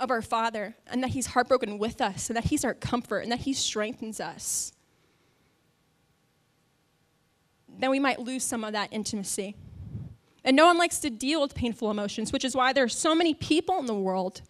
of 0.00 0.10
our 0.10 0.22
Father 0.22 0.74
and 0.86 1.02
that 1.02 1.10
He's 1.10 1.26
heartbroken 1.26 1.78
with 1.78 2.00
us 2.00 2.28
and 2.28 2.36
that 2.36 2.44
He's 2.44 2.64
our 2.64 2.74
comfort 2.74 3.20
and 3.20 3.30
that 3.30 3.40
He 3.40 3.52
strengthens 3.52 4.20
us, 4.20 4.72
then 7.80 7.90
we 7.90 7.98
might 7.98 8.20
lose 8.20 8.44
some 8.44 8.64
of 8.64 8.72
that 8.72 8.88
intimacy. 8.92 9.56
And 10.44 10.56
no 10.56 10.66
one 10.66 10.78
likes 10.78 10.98
to 11.00 11.10
deal 11.10 11.40
with 11.40 11.54
painful 11.54 11.90
emotions, 11.90 12.32
which 12.32 12.44
is 12.44 12.54
why 12.54 12.72
there 12.72 12.84
are 12.84 12.88
so 12.88 13.14
many 13.14 13.34
people 13.34 13.78
in 13.78 13.86
the 13.86 13.94
world 13.94 14.42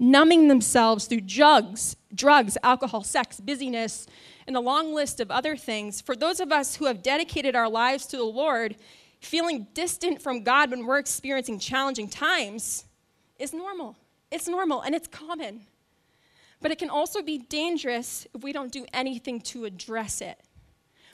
numbing 0.00 0.48
themselves 0.48 1.06
through 1.06 1.22
drugs, 1.22 1.96
drugs, 2.14 2.56
alcohol, 2.62 3.02
sex, 3.02 3.40
busyness, 3.40 4.06
and 4.46 4.56
a 4.56 4.60
long 4.60 4.94
list 4.94 5.20
of 5.20 5.30
other 5.30 5.56
things. 5.56 6.00
For 6.00 6.14
those 6.14 6.40
of 6.40 6.52
us 6.52 6.76
who 6.76 6.86
have 6.86 7.02
dedicated 7.02 7.56
our 7.56 7.68
lives 7.68 8.06
to 8.06 8.16
the 8.16 8.24
Lord, 8.24 8.76
feeling 9.20 9.66
distant 9.74 10.22
from 10.22 10.44
God 10.44 10.70
when 10.70 10.86
we're 10.86 10.98
experiencing 10.98 11.58
challenging 11.58 12.08
times 12.08 12.84
is 13.38 13.52
normal. 13.52 13.96
It's 14.30 14.48
normal 14.48 14.82
and 14.82 14.94
it's 14.94 15.08
common. 15.08 15.66
But 16.60 16.70
it 16.70 16.78
can 16.78 16.90
also 16.90 17.22
be 17.22 17.38
dangerous 17.38 18.26
if 18.34 18.42
we 18.42 18.52
don't 18.52 18.72
do 18.72 18.84
anything 18.92 19.40
to 19.42 19.64
address 19.64 20.20
it. 20.20 20.40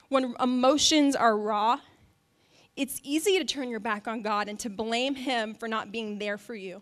When 0.09 0.35
emotions 0.39 1.15
are 1.15 1.37
raw, 1.37 1.79
it's 2.75 2.99
easy 3.03 3.39
to 3.39 3.45
turn 3.45 3.69
your 3.69 3.79
back 3.79 4.07
on 4.07 4.21
God 4.21 4.49
and 4.49 4.59
to 4.59 4.69
blame 4.69 5.15
Him 5.15 5.53
for 5.53 5.67
not 5.67 5.91
being 5.91 6.19
there 6.19 6.37
for 6.37 6.55
you. 6.55 6.81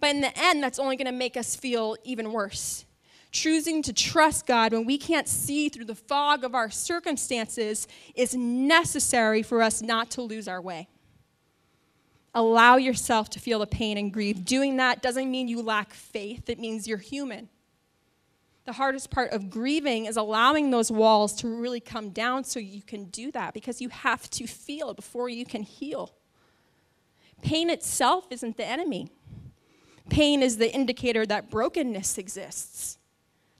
But 0.00 0.10
in 0.10 0.20
the 0.20 0.36
end, 0.36 0.62
that's 0.62 0.78
only 0.78 0.96
going 0.96 1.06
to 1.06 1.12
make 1.12 1.36
us 1.36 1.54
feel 1.54 1.96
even 2.04 2.32
worse. 2.32 2.84
Choosing 3.30 3.82
to 3.82 3.92
trust 3.92 4.46
God 4.46 4.72
when 4.72 4.84
we 4.84 4.96
can't 4.96 5.28
see 5.28 5.68
through 5.68 5.86
the 5.86 5.94
fog 5.94 6.44
of 6.44 6.54
our 6.54 6.70
circumstances 6.70 7.88
is 8.14 8.34
necessary 8.34 9.42
for 9.42 9.62
us 9.62 9.82
not 9.82 10.10
to 10.12 10.22
lose 10.22 10.46
our 10.46 10.60
way. 10.60 10.88
Allow 12.34 12.76
yourself 12.76 13.30
to 13.30 13.40
feel 13.40 13.60
the 13.60 13.66
pain 13.66 13.96
and 13.96 14.12
grief. 14.12 14.44
Doing 14.44 14.76
that 14.76 15.02
doesn't 15.02 15.30
mean 15.30 15.48
you 15.48 15.62
lack 15.62 15.92
faith, 15.92 16.48
it 16.48 16.58
means 16.58 16.86
you're 16.88 16.98
human. 16.98 17.48
The 18.64 18.72
hardest 18.72 19.10
part 19.10 19.32
of 19.32 19.50
grieving 19.50 20.06
is 20.06 20.16
allowing 20.16 20.70
those 20.70 20.90
walls 20.90 21.34
to 21.36 21.48
really 21.48 21.80
come 21.80 22.10
down 22.10 22.44
so 22.44 22.58
you 22.58 22.80
can 22.80 23.04
do 23.06 23.30
that 23.32 23.52
because 23.52 23.80
you 23.80 23.90
have 23.90 24.30
to 24.30 24.46
feel 24.46 24.94
before 24.94 25.28
you 25.28 25.44
can 25.44 25.62
heal. 25.62 26.14
Pain 27.42 27.68
itself 27.68 28.26
isn't 28.30 28.56
the 28.56 28.64
enemy. 28.64 29.10
Pain 30.08 30.42
is 30.42 30.56
the 30.56 30.72
indicator 30.72 31.26
that 31.26 31.50
brokenness 31.50 32.16
exists, 32.16 32.98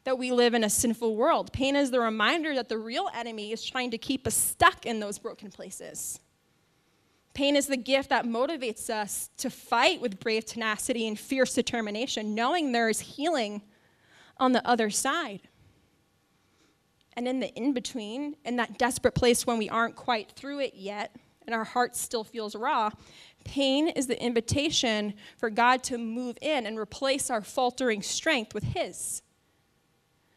that 0.04 0.18
we 0.18 0.32
live 0.32 0.54
in 0.54 0.64
a 0.64 0.70
sinful 0.70 1.16
world. 1.16 1.52
Pain 1.52 1.76
is 1.76 1.90
the 1.90 2.00
reminder 2.00 2.54
that 2.54 2.70
the 2.70 2.78
real 2.78 3.10
enemy 3.14 3.52
is 3.52 3.62
trying 3.62 3.90
to 3.90 3.98
keep 3.98 4.26
us 4.26 4.34
stuck 4.34 4.86
in 4.86 5.00
those 5.00 5.18
broken 5.18 5.50
places. 5.50 6.18
Pain 7.34 7.56
is 7.56 7.66
the 7.66 7.76
gift 7.76 8.10
that 8.10 8.24
motivates 8.24 8.88
us 8.88 9.28
to 9.38 9.50
fight 9.50 10.00
with 10.00 10.20
brave 10.20 10.46
tenacity 10.46 11.06
and 11.08 11.18
fierce 11.18 11.52
determination, 11.52 12.34
knowing 12.34 12.72
there 12.72 12.88
is 12.88 13.00
healing 13.00 13.60
on 14.38 14.52
the 14.52 14.66
other 14.66 14.90
side. 14.90 15.40
And 17.16 17.28
in 17.28 17.40
the 17.40 17.54
in 17.54 17.72
between, 17.72 18.36
in 18.44 18.56
that 18.56 18.78
desperate 18.78 19.14
place 19.14 19.46
when 19.46 19.58
we 19.58 19.68
aren't 19.68 19.96
quite 19.96 20.32
through 20.32 20.60
it 20.60 20.74
yet 20.74 21.14
and 21.46 21.54
our 21.54 21.64
heart 21.64 21.94
still 21.94 22.24
feels 22.24 22.56
raw, 22.56 22.90
pain 23.44 23.88
is 23.88 24.06
the 24.06 24.20
invitation 24.20 25.14
for 25.36 25.50
God 25.50 25.82
to 25.84 25.98
move 25.98 26.36
in 26.40 26.66
and 26.66 26.78
replace 26.78 27.30
our 27.30 27.42
faltering 27.42 28.02
strength 28.02 28.54
with 28.54 28.64
His. 28.64 29.22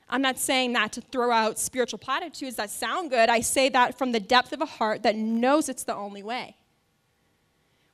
I'm 0.10 0.22
not 0.22 0.38
saying 0.38 0.74
that 0.74 0.94
to 0.94 1.01
throw 1.01 1.32
out 1.32 1.60
spiritual 1.60 2.00
platitudes 2.00 2.56
that 2.56 2.70
sound 2.70 3.10
good. 3.10 3.30
I 3.30 3.42
say 3.42 3.70
that 3.70 3.98
from 3.98 4.12
the 4.12 4.20
depth 4.20 4.54
of 4.54 4.62
a 4.62 4.66
heart 4.66 5.04
that 5.04 5.16
knows 5.16 5.68
it's 5.68 5.84
the 5.84 5.96
only 5.96 6.24
way. 6.24 6.55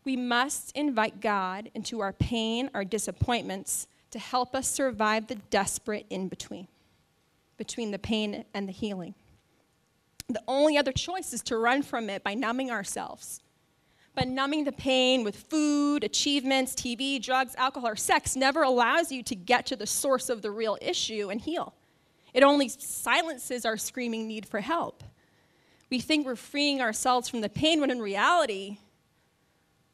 We 0.04 0.16
must 0.16 0.72
invite 0.76 1.22
God 1.22 1.72
into 1.74 2.02
our 2.02 2.14
pain, 2.14 2.70
our 2.74 2.84
disappointments, 2.84 3.88
to 4.14 4.20
help 4.20 4.56
us 4.56 4.68
survive 4.68 5.28
the 5.28 5.36
desperate 5.36 6.06
in 6.10 6.28
between, 6.28 6.68
between 7.58 7.90
the 7.92 8.00
pain 8.00 8.46
and 8.54 8.68
the 8.68 8.72
healing. 8.72 9.16
The 10.30 10.42
only 10.48 10.78
other 10.78 10.92
choice 10.92 11.34
is 11.34 11.42
to 11.44 11.58
run 11.58 11.82
from 11.82 12.10
it 12.10 12.24
by 12.24 12.36
numbing 12.36 12.72
ourselves. 12.72 13.42
But 14.16 14.28
numbing 14.28 14.66
the 14.66 14.72
pain 14.72 15.24
with 15.24 15.36
food, 15.36 16.04
achievements, 16.04 16.74
TV, 16.76 17.20
drugs, 17.20 17.56
alcohol, 17.58 17.90
or 17.90 17.96
sex 17.96 18.36
never 18.36 18.62
allows 18.62 19.12
you 19.12 19.24
to 19.24 19.36
get 19.36 19.66
to 19.66 19.76
the 19.76 19.88
source 19.88 20.30
of 20.30 20.44
the 20.44 20.52
real 20.52 20.78
issue 20.80 21.30
and 21.32 21.42
heal. 21.42 21.74
It 22.36 22.44
only 22.44 22.70
silences 22.70 23.66
our 23.66 23.78
screaming 23.78 24.28
need 24.28 24.46
for 24.46 24.60
help. 24.60 25.04
We 25.90 26.00
think 26.00 26.28
we're 26.28 26.36
freeing 26.36 26.82
ourselves 26.82 27.28
from 27.28 27.42
the 27.42 27.50
pain 27.50 27.82
when 27.82 27.90
in 27.90 28.00
reality, 28.00 28.78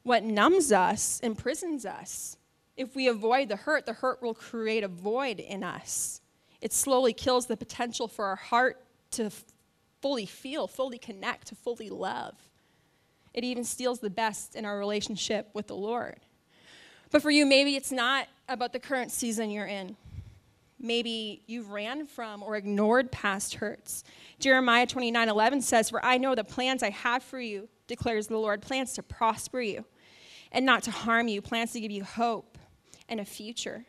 what 0.03 0.23
numbs 0.23 0.73
us 0.73 1.21
imprisons 1.21 1.85
us. 1.85 2.35
If 2.79 2.95
we 2.95 3.09
avoid 3.09 3.49
the 3.49 3.57
hurt, 3.57 3.85
the 3.85 3.91
hurt 3.91 4.21
will 4.21 4.33
create 4.33 4.85
a 4.85 4.87
void 4.87 5.41
in 5.41 5.65
us. 5.65 6.21
It 6.61 6.71
slowly 6.71 7.11
kills 7.11 7.45
the 7.45 7.57
potential 7.57 8.07
for 8.07 8.23
our 8.23 8.37
heart 8.37 8.81
to 9.11 9.29
fully 10.01 10.25
feel, 10.25 10.65
fully 10.65 10.97
connect, 10.97 11.47
to 11.47 11.55
fully 11.55 11.89
love. 11.89 12.35
It 13.33 13.43
even 13.43 13.65
steals 13.65 13.99
the 13.99 14.09
best 14.09 14.55
in 14.55 14.63
our 14.63 14.79
relationship 14.79 15.49
with 15.53 15.67
the 15.67 15.75
Lord. 15.75 16.21
But 17.11 17.21
for 17.21 17.29
you, 17.29 17.45
maybe 17.45 17.75
it's 17.75 17.91
not 17.91 18.27
about 18.47 18.71
the 18.71 18.79
current 18.79 19.11
season 19.11 19.51
you're 19.51 19.67
in. 19.67 19.97
Maybe 20.79 21.41
you've 21.47 21.71
ran 21.71 22.07
from 22.07 22.41
or 22.41 22.55
ignored 22.55 23.11
past 23.11 23.55
hurts. 23.55 24.05
Jeremiah 24.39 24.87
29 24.87 25.27
11 25.27 25.61
says, 25.63 25.89
For 25.89 26.03
I 26.05 26.17
know 26.17 26.33
the 26.33 26.45
plans 26.45 26.81
I 26.81 26.91
have 26.91 27.23
for 27.23 27.41
you, 27.41 27.67
declares 27.87 28.27
the 28.27 28.37
Lord, 28.37 28.61
plans 28.61 28.93
to 28.93 29.03
prosper 29.03 29.59
you 29.59 29.83
and 30.53 30.65
not 30.65 30.83
to 30.83 30.91
harm 30.91 31.27
you, 31.27 31.41
plans 31.41 31.73
to 31.73 31.81
give 31.81 31.91
you 31.91 32.05
hope 32.05 32.55
and 33.09 33.19
a 33.19 33.25
future. 33.25 33.85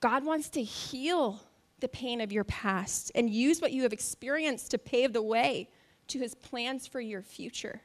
God 0.00 0.24
wants 0.24 0.48
to 0.50 0.62
heal 0.62 1.42
the 1.80 1.88
pain 1.88 2.20
of 2.20 2.32
your 2.32 2.44
past 2.44 3.12
and 3.14 3.28
use 3.28 3.60
what 3.60 3.72
you 3.72 3.82
have 3.82 3.92
experienced 3.92 4.70
to 4.70 4.78
pave 4.78 5.12
the 5.12 5.22
way 5.22 5.68
to 6.08 6.18
his 6.18 6.34
plans 6.34 6.86
for 6.86 7.00
your 7.00 7.22
future. 7.22 7.82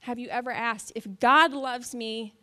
Have 0.00 0.18
you 0.18 0.28
ever 0.28 0.50
asked, 0.50 0.92
if 0.94 1.06
God 1.20 1.52
loves 1.52 1.94
me, 1.94 2.34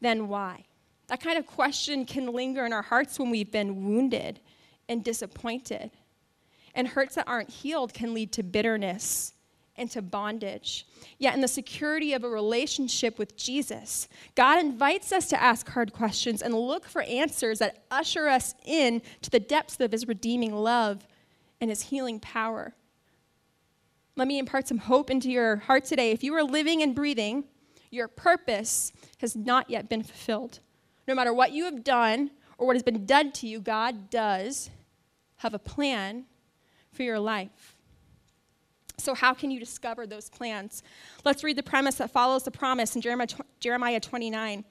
then 0.00 0.28
why? 0.28 0.64
That 1.08 1.20
kind 1.20 1.38
of 1.38 1.46
question 1.46 2.06
can 2.06 2.32
linger 2.32 2.64
in 2.64 2.72
our 2.72 2.82
hearts 2.82 3.18
when 3.18 3.30
we've 3.30 3.52
been 3.52 3.84
wounded 3.84 4.40
and 4.88 5.04
disappointed. 5.04 5.90
And 6.74 6.88
hurts 6.88 7.14
that 7.14 7.28
aren't 7.28 7.50
healed 7.50 7.94
can 7.94 8.14
lead 8.14 8.32
to 8.32 8.42
bitterness 8.42 9.33
into 9.76 10.00
bondage. 10.00 10.86
Yet, 11.18 11.34
in 11.34 11.40
the 11.40 11.48
security 11.48 12.12
of 12.12 12.24
a 12.24 12.28
relationship 12.28 13.18
with 13.18 13.36
Jesus, 13.36 14.08
God 14.34 14.60
invites 14.60 15.12
us 15.12 15.28
to 15.28 15.42
ask 15.42 15.68
hard 15.68 15.92
questions 15.92 16.42
and 16.42 16.54
look 16.54 16.86
for 16.86 17.02
answers 17.02 17.58
that 17.58 17.84
usher 17.90 18.28
us 18.28 18.54
in 18.64 19.02
to 19.22 19.30
the 19.30 19.40
depths 19.40 19.80
of 19.80 19.92
his 19.92 20.06
redeeming 20.06 20.54
love 20.54 21.06
and 21.60 21.70
his 21.70 21.82
healing 21.82 22.20
power. 22.20 22.74
Let 24.16 24.28
me 24.28 24.38
impart 24.38 24.68
some 24.68 24.78
hope 24.78 25.10
into 25.10 25.30
your 25.30 25.56
heart 25.56 25.84
today. 25.84 26.12
If 26.12 26.22
you 26.22 26.34
are 26.34 26.44
living 26.44 26.82
and 26.82 26.94
breathing, 26.94 27.44
your 27.90 28.06
purpose 28.06 28.92
has 29.18 29.34
not 29.34 29.70
yet 29.70 29.88
been 29.88 30.02
fulfilled. 30.02 30.60
No 31.08 31.14
matter 31.14 31.34
what 31.34 31.52
you 31.52 31.64
have 31.64 31.82
done 31.82 32.30
or 32.58 32.66
what 32.66 32.76
has 32.76 32.82
been 32.82 33.06
done 33.06 33.32
to 33.32 33.48
you, 33.48 33.60
God 33.60 34.10
does 34.10 34.70
have 35.36 35.52
a 35.52 35.58
plan 35.58 36.26
for 36.92 37.02
your 37.02 37.18
life. 37.18 37.73
So, 38.96 39.14
how 39.14 39.34
can 39.34 39.50
you 39.50 39.58
discover 39.58 40.06
those 40.06 40.28
plans? 40.28 40.82
Let's 41.24 41.42
read 41.42 41.56
the 41.56 41.62
premise 41.62 41.96
that 41.96 42.10
follows 42.10 42.44
the 42.44 42.50
promise 42.50 42.94
in 42.94 43.02
Jeremiah 43.60 44.00
29. 44.00 44.64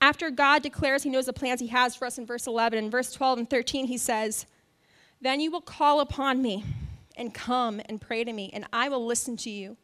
After 0.00 0.30
God 0.30 0.62
declares 0.62 1.02
he 1.02 1.10
knows 1.10 1.26
the 1.26 1.32
plans 1.32 1.60
he 1.60 1.66
has 1.68 1.94
for 1.94 2.06
us 2.06 2.18
in 2.18 2.26
verse 2.26 2.46
11, 2.46 2.78
in 2.78 2.90
verse 2.90 3.12
12 3.12 3.40
and 3.40 3.50
13, 3.50 3.86
he 3.86 3.98
says, 3.98 4.46
Then 5.20 5.40
you 5.40 5.50
will 5.50 5.60
call 5.60 6.00
upon 6.00 6.40
me 6.40 6.64
and 7.16 7.34
come 7.34 7.80
and 7.86 8.00
pray 8.00 8.24
to 8.24 8.32
me, 8.32 8.50
and 8.52 8.64
I 8.72 8.88
will 8.88 9.04
listen 9.04 9.36
to 9.38 9.50
you. 9.50 9.76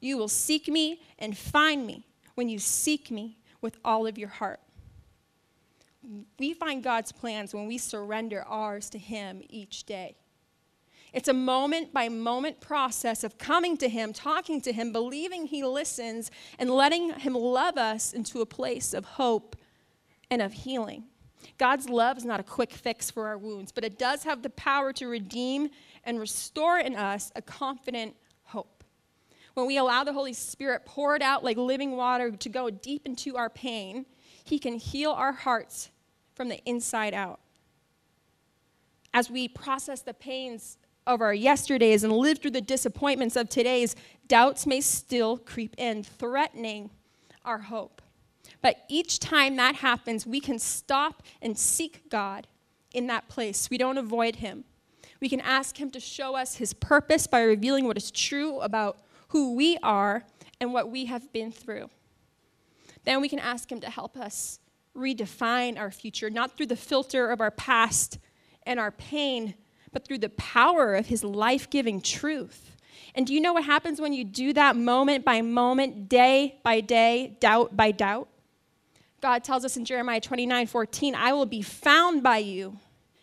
You 0.00 0.16
will 0.16 0.28
seek 0.28 0.66
me 0.66 1.00
and 1.18 1.36
find 1.36 1.86
me 1.86 2.06
when 2.34 2.48
you 2.48 2.58
seek 2.58 3.10
me 3.10 3.38
with 3.60 3.76
all 3.84 4.06
of 4.06 4.18
your 4.18 4.28
heart. 4.28 4.60
We 6.38 6.54
find 6.54 6.82
God's 6.82 7.12
plans 7.12 7.54
when 7.54 7.66
we 7.66 7.78
surrender 7.78 8.42
ours 8.48 8.90
to 8.90 8.98
him 8.98 9.42
each 9.48 9.84
day. 9.84 10.16
It's 11.12 11.28
a 11.28 11.34
moment 11.34 11.92
by 11.92 12.08
moment 12.08 12.60
process 12.60 13.24
of 13.24 13.38
coming 13.38 13.76
to 13.78 13.88
Him, 13.88 14.12
talking 14.12 14.60
to 14.62 14.72
Him, 14.72 14.92
believing 14.92 15.46
He 15.46 15.64
listens, 15.64 16.30
and 16.58 16.70
letting 16.70 17.12
Him 17.14 17.34
love 17.34 17.76
us 17.76 18.12
into 18.12 18.40
a 18.40 18.46
place 18.46 18.94
of 18.94 19.04
hope 19.04 19.56
and 20.30 20.40
of 20.40 20.52
healing. 20.52 21.04
God's 21.58 21.88
love 21.88 22.16
is 22.16 22.24
not 22.24 22.40
a 22.40 22.44
quick 22.44 22.72
fix 22.72 23.10
for 23.10 23.26
our 23.26 23.38
wounds, 23.38 23.72
but 23.72 23.84
it 23.84 23.98
does 23.98 24.24
have 24.24 24.42
the 24.42 24.50
power 24.50 24.92
to 24.94 25.08
redeem 25.08 25.70
and 26.04 26.20
restore 26.20 26.78
in 26.78 26.94
us 26.94 27.32
a 27.34 27.42
confident 27.42 28.14
hope. 28.44 28.84
when 29.54 29.66
we 29.66 29.76
allow 29.76 30.04
the 30.04 30.12
Holy 30.12 30.32
Spirit 30.32 30.86
poured 30.86 31.22
out 31.22 31.42
like 31.42 31.56
living 31.56 31.96
water 31.96 32.30
to 32.30 32.48
go 32.48 32.70
deep 32.70 33.04
into 33.04 33.36
our 33.36 33.50
pain, 33.50 34.06
He 34.44 34.58
can 34.58 34.74
heal 34.74 35.10
our 35.10 35.32
hearts 35.32 35.90
from 36.34 36.48
the 36.48 36.60
inside 36.64 37.14
out. 37.14 37.40
As 39.12 39.28
we 39.28 39.48
process 39.48 40.02
the 40.02 40.14
pains 40.14 40.78
of 41.06 41.20
our 41.20 41.34
yesterdays 41.34 42.04
and 42.04 42.12
live 42.12 42.38
through 42.38 42.52
the 42.52 42.60
disappointments 42.60 43.36
of 43.36 43.48
today's, 43.48 43.96
doubts 44.28 44.66
may 44.66 44.80
still 44.80 45.38
creep 45.38 45.74
in, 45.78 46.02
threatening 46.02 46.90
our 47.44 47.58
hope. 47.58 48.02
But 48.62 48.84
each 48.88 49.18
time 49.18 49.56
that 49.56 49.76
happens, 49.76 50.26
we 50.26 50.40
can 50.40 50.58
stop 50.58 51.22
and 51.40 51.56
seek 51.56 52.08
God 52.10 52.46
in 52.92 53.06
that 53.06 53.28
place. 53.28 53.70
We 53.70 53.78
don't 53.78 53.98
avoid 53.98 54.36
Him. 54.36 54.64
We 55.20 55.28
can 55.28 55.40
ask 55.40 55.78
Him 55.78 55.90
to 55.92 56.00
show 56.00 56.36
us 56.36 56.56
His 56.56 56.72
purpose 56.72 57.26
by 57.26 57.42
revealing 57.42 57.86
what 57.86 57.96
is 57.96 58.10
true 58.10 58.60
about 58.60 58.98
who 59.28 59.54
we 59.54 59.78
are 59.82 60.24
and 60.60 60.72
what 60.72 60.90
we 60.90 61.06
have 61.06 61.32
been 61.32 61.52
through. 61.52 61.88
Then 63.04 63.20
we 63.20 63.28
can 63.28 63.38
ask 63.38 63.70
Him 63.70 63.80
to 63.80 63.90
help 63.90 64.16
us 64.16 64.60
redefine 64.96 65.78
our 65.78 65.90
future, 65.90 66.28
not 66.28 66.56
through 66.56 66.66
the 66.66 66.76
filter 66.76 67.30
of 67.30 67.40
our 67.40 67.50
past 67.50 68.18
and 68.64 68.78
our 68.78 68.90
pain, 68.90 69.54
but 69.92 70.04
through 70.04 70.18
the 70.18 70.28
power 70.30 70.94
of 70.94 71.06
His 71.06 71.24
life 71.24 71.68
giving 71.70 72.00
truth. 72.00 72.76
And 73.14 73.26
do 73.26 73.34
you 73.34 73.40
know 73.40 73.52
what 73.52 73.64
happens 73.64 74.00
when 74.00 74.12
you 74.12 74.24
do 74.24 74.52
that 74.52 74.76
moment 74.76 75.24
by 75.24 75.42
moment, 75.42 76.08
day 76.08 76.60
by 76.62 76.80
day, 76.80 77.36
doubt 77.40 77.76
by 77.76 77.90
doubt? 77.90 78.28
God 79.20 79.44
tells 79.44 79.64
us 79.64 79.76
in 79.76 79.84
Jeremiah 79.84 80.20
29 80.20 80.66
14, 80.66 81.14
I 81.14 81.32
will 81.32 81.46
be 81.46 81.62
found 81.62 82.22
by 82.22 82.38
you 82.38 82.78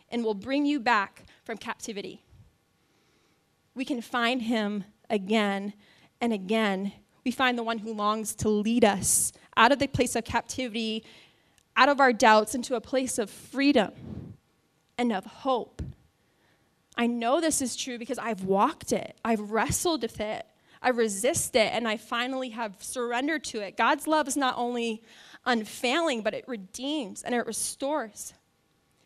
and 0.10 0.23
will 0.23 0.34
bring 0.34 0.65
you 0.65 0.80
back 0.80 1.23
from 1.43 1.58
captivity. 1.58 2.21
We 3.73 3.86
can 3.86 4.01
find 4.01 4.41
him 4.41 4.84
again 5.10 5.73
and 6.21 6.34
again. 6.34 6.93
We 7.23 7.32
find 7.32 7.58
the 7.58 7.63
one 7.63 7.80
who 7.80 7.93
longs 7.93 8.36
to 8.36 8.49
lead 8.49 8.84
us 8.86 9.32
out 9.56 9.71
of 9.71 9.80
the 9.80 9.88
place 9.88 10.15
of 10.15 10.23
captivity, 10.23 11.03
out 11.75 11.89
of 11.89 11.99
our 11.99 12.13
doubts, 12.13 12.56
into 12.56 12.75
a 12.75 12.82
place 12.82 13.17
of 13.17 13.30
freedom 13.30 14.34
and 14.97 15.12
of 15.12 15.25
hope. 15.25 15.82
I 16.97 17.07
know 17.07 17.39
this 17.39 17.62
is 17.62 17.75
true 17.75 17.99
because 17.99 18.17
I've 18.17 18.43
walked 18.43 18.91
it, 18.91 19.17
I've 19.23 19.51
wrestled 19.51 20.01
with 20.01 20.19
it, 20.19 20.45
I 20.81 20.89
resist 20.89 21.55
it, 21.55 21.71
and 21.71 21.88
I 21.88 21.97
finally 21.97 22.49
have 22.49 22.75
surrendered 22.79 23.43
to 23.45 23.62
it. 23.62 23.77
God's 23.77 24.07
love 24.07 24.27
is 24.27 24.36
not 24.36 24.55
only 24.57 25.03
unfailing, 25.45 26.21
but 26.21 26.33
it 26.33 26.45
redeems 26.47 27.23
and 27.23 27.36
it 27.36 27.45
restores. 27.45 28.33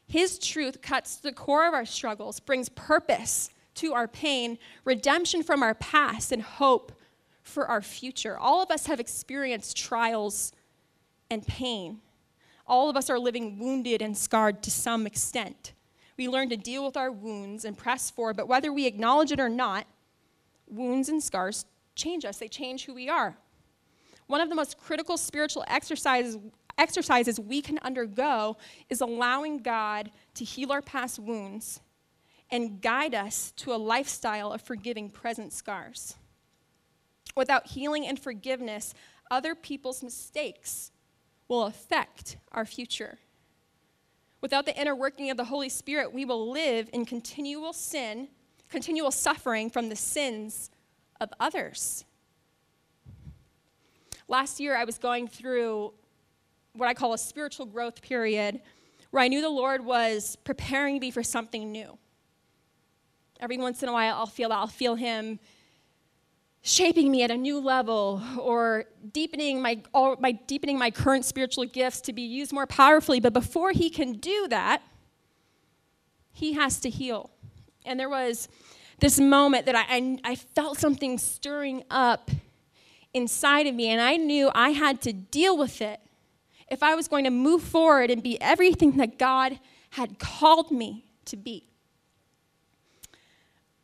His 0.08 0.40
truth 0.40 0.82
cuts 0.82 1.18
to 1.18 1.24
the 1.24 1.32
core 1.32 1.68
of 1.68 1.74
our 1.74 1.86
struggles, 1.86 2.40
brings 2.40 2.70
purpose 2.70 3.50
to 3.76 3.94
our 3.94 4.08
pain, 4.08 4.58
redemption 4.84 5.44
from 5.44 5.64
our 5.64 5.76
past, 5.76 6.32
and 6.32 6.42
hope 6.42 6.92
for 7.44 7.68
our 7.68 7.82
future. 7.82 8.38
All 8.38 8.62
of 8.62 8.72
us 8.72 8.88
have 8.88 9.00
experienced 9.00 9.78
trials 9.78 10.52
and 11.30 11.46
pain. 11.46 12.02
All 12.68 12.90
of 12.90 12.98
us 12.98 13.10
are 13.10 13.20
living 13.20 13.60
wounded 13.60 14.02
and 14.02 14.18
scarred 14.18 14.62
to 14.64 14.72
some 14.72 15.06
extent. 15.08 15.74
We 16.22 16.28
learn 16.28 16.50
to 16.50 16.56
deal 16.56 16.86
with 16.86 16.98
our 16.98 17.12
wounds 17.12 17.66
and 17.66 17.76
press 17.76 18.12
forward, 18.12 18.38
but 18.38 18.48
whether 18.48 18.72
we 18.72 18.86
acknowledge 18.86 19.32
it 19.32 19.40
or 19.40 19.50
not, 19.50 19.88
wounds 20.68 21.10
and 21.10 21.24
scars 21.24 21.66
change 21.96 22.26
us, 22.26 22.38
they 22.38 22.48
change 22.48 22.86
who 22.86 22.94
we 22.94 23.10
are. 23.10 23.36
One 24.28 24.40
of 24.40 24.48
the 24.48 24.54
most 24.54 24.78
critical 24.78 25.18
spiritual 25.18 25.66
exercises, 25.68 26.38
exercises 26.78 27.40
we 27.40 27.60
can 27.60 27.80
undergo 27.80 28.58
is 28.88 29.02
allowing 29.02 29.64
God 29.64 30.12
to 30.36 30.46
heal 30.46 30.72
our 30.72 30.84
past 30.84 31.18
wounds 31.18 31.80
and 32.52 32.80
guide 32.80 33.16
us 33.16 33.52
to 33.54 33.74
a 33.74 33.78
lifestyle 33.78 34.54
of 34.54 34.62
forgiving 34.62 35.10
present 35.10 35.52
scars. 35.52 36.18
Without 37.36 37.66
healing 37.66 38.06
and 38.06 38.20
forgiveness, 38.20 38.94
other 39.32 39.56
people's 39.56 40.04
mistakes 40.04 40.92
will 41.48 41.64
affect 41.64 42.38
our 42.52 42.68
future. 42.68 43.18
Without 44.42 44.66
the 44.66 44.76
inner 44.76 44.96
working 44.96 45.30
of 45.30 45.38
the 45.38 45.46
Holy 45.46 45.70
Spirit, 45.70 46.12
we 46.12 46.26
will 46.26 46.52
live 46.52 46.90
in 46.92 47.06
continual 47.06 47.74
sin, 47.74 48.28
continual 48.70 49.12
suffering 49.12 49.70
from 49.70 49.90
the 49.90 49.96
sins 49.96 50.72
of 51.20 51.32
others. 51.40 52.06
Last 54.28 54.60
year, 54.60 54.76
I 54.76 54.84
was 54.84 54.98
going 54.98 55.28
through 55.28 55.94
what 56.74 56.88
I 56.88 56.96
call 56.96 57.14
a 57.14 57.18
spiritual 57.18 57.68
growth 57.68 58.02
period 58.02 58.62
where 59.12 59.22
I 59.22 59.28
knew 59.28 59.42
the 59.42 59.50
Lord 59.50 59.86
was 59.86 60.38
preparing 60.38 61.00
me 61.00 61.12
for 61.12 61.22
something 61.22 61.72
new. 61.72 61.98
Every 63.40 63.58
once 63.58 63.84
in 63.84 63.90
a 63.90 63.94
while, 63.94 64.16
I'll 64.16 64.26
feel 64.26 64.52
I'll 64.52 64.68
feel 64.68 64.96
Him 64.96 65.40
shaping 66.62 67.12
me 67.12 67.24
at 67.24 67.32
a 67.32 67.38
new 67.38 67.60
level 67.60 68.22
or 68.40 68.86
deepening 69.12 69.62
my, 69.62 69.82
or 69.94 70.18
my 70.20 70.32
deepening 70.32 70.78
my 70.78 70.92
current 70.92 71.26
spiritual 71.26 71.66
gifts 71.66 72.02
to 72.02 72.14
be 72.14 72.22
used 72.22 72.54
more 72.54 72.68
powerfully. 72.68 73.20
But 73.20 73.34
before 73.34 73.72
he 73.72 73.90
can 73.90 74.14
do 74.14 74.48
that 74.50 74.82
he 76.34 76.54
has 76.54 76.80
to 76.80 76.90
heal. 76.90 77.30
And 77.86 78.00
there 78.00 78.10
was 78.10 78.48
this 79.00 79.20
moment 79.20 79.66
that 79.66 79.76
I, 79.76 79.86
I, 79.90 80.20
I 80.24 80.36
felt 80.36 80.80
something 80.80 81.18
stirring 81.18 81.84
up 81.90 82.32
inside 83.14 83.68
of 83.68 83.76
me 83.76 83.88
and 83.90 84.00
i 84.00 84.16
knew 84.16 84.50
i 84.56 84.70
had 84.70 85.02
to 85.02 85.12
deal 85.12 85.58
with 85.58 85.82
it 85.82 86.00
if 86.70 86.82
i 86.82 86.96
was 86.96 87.10
going 87.10 87.26
to 87.26 87.30
move 87.30 87.62
forward 87.62 88.10
and 88.10 88.24
be 88.24 88.40
everything 88.42 88.96
that 88.96 89.20
god 89.20 89.60
had 89.92 90.20
called 90.20 90.72
me 90.72 91.06
to 91.26 91.38
be. 91.38 91.66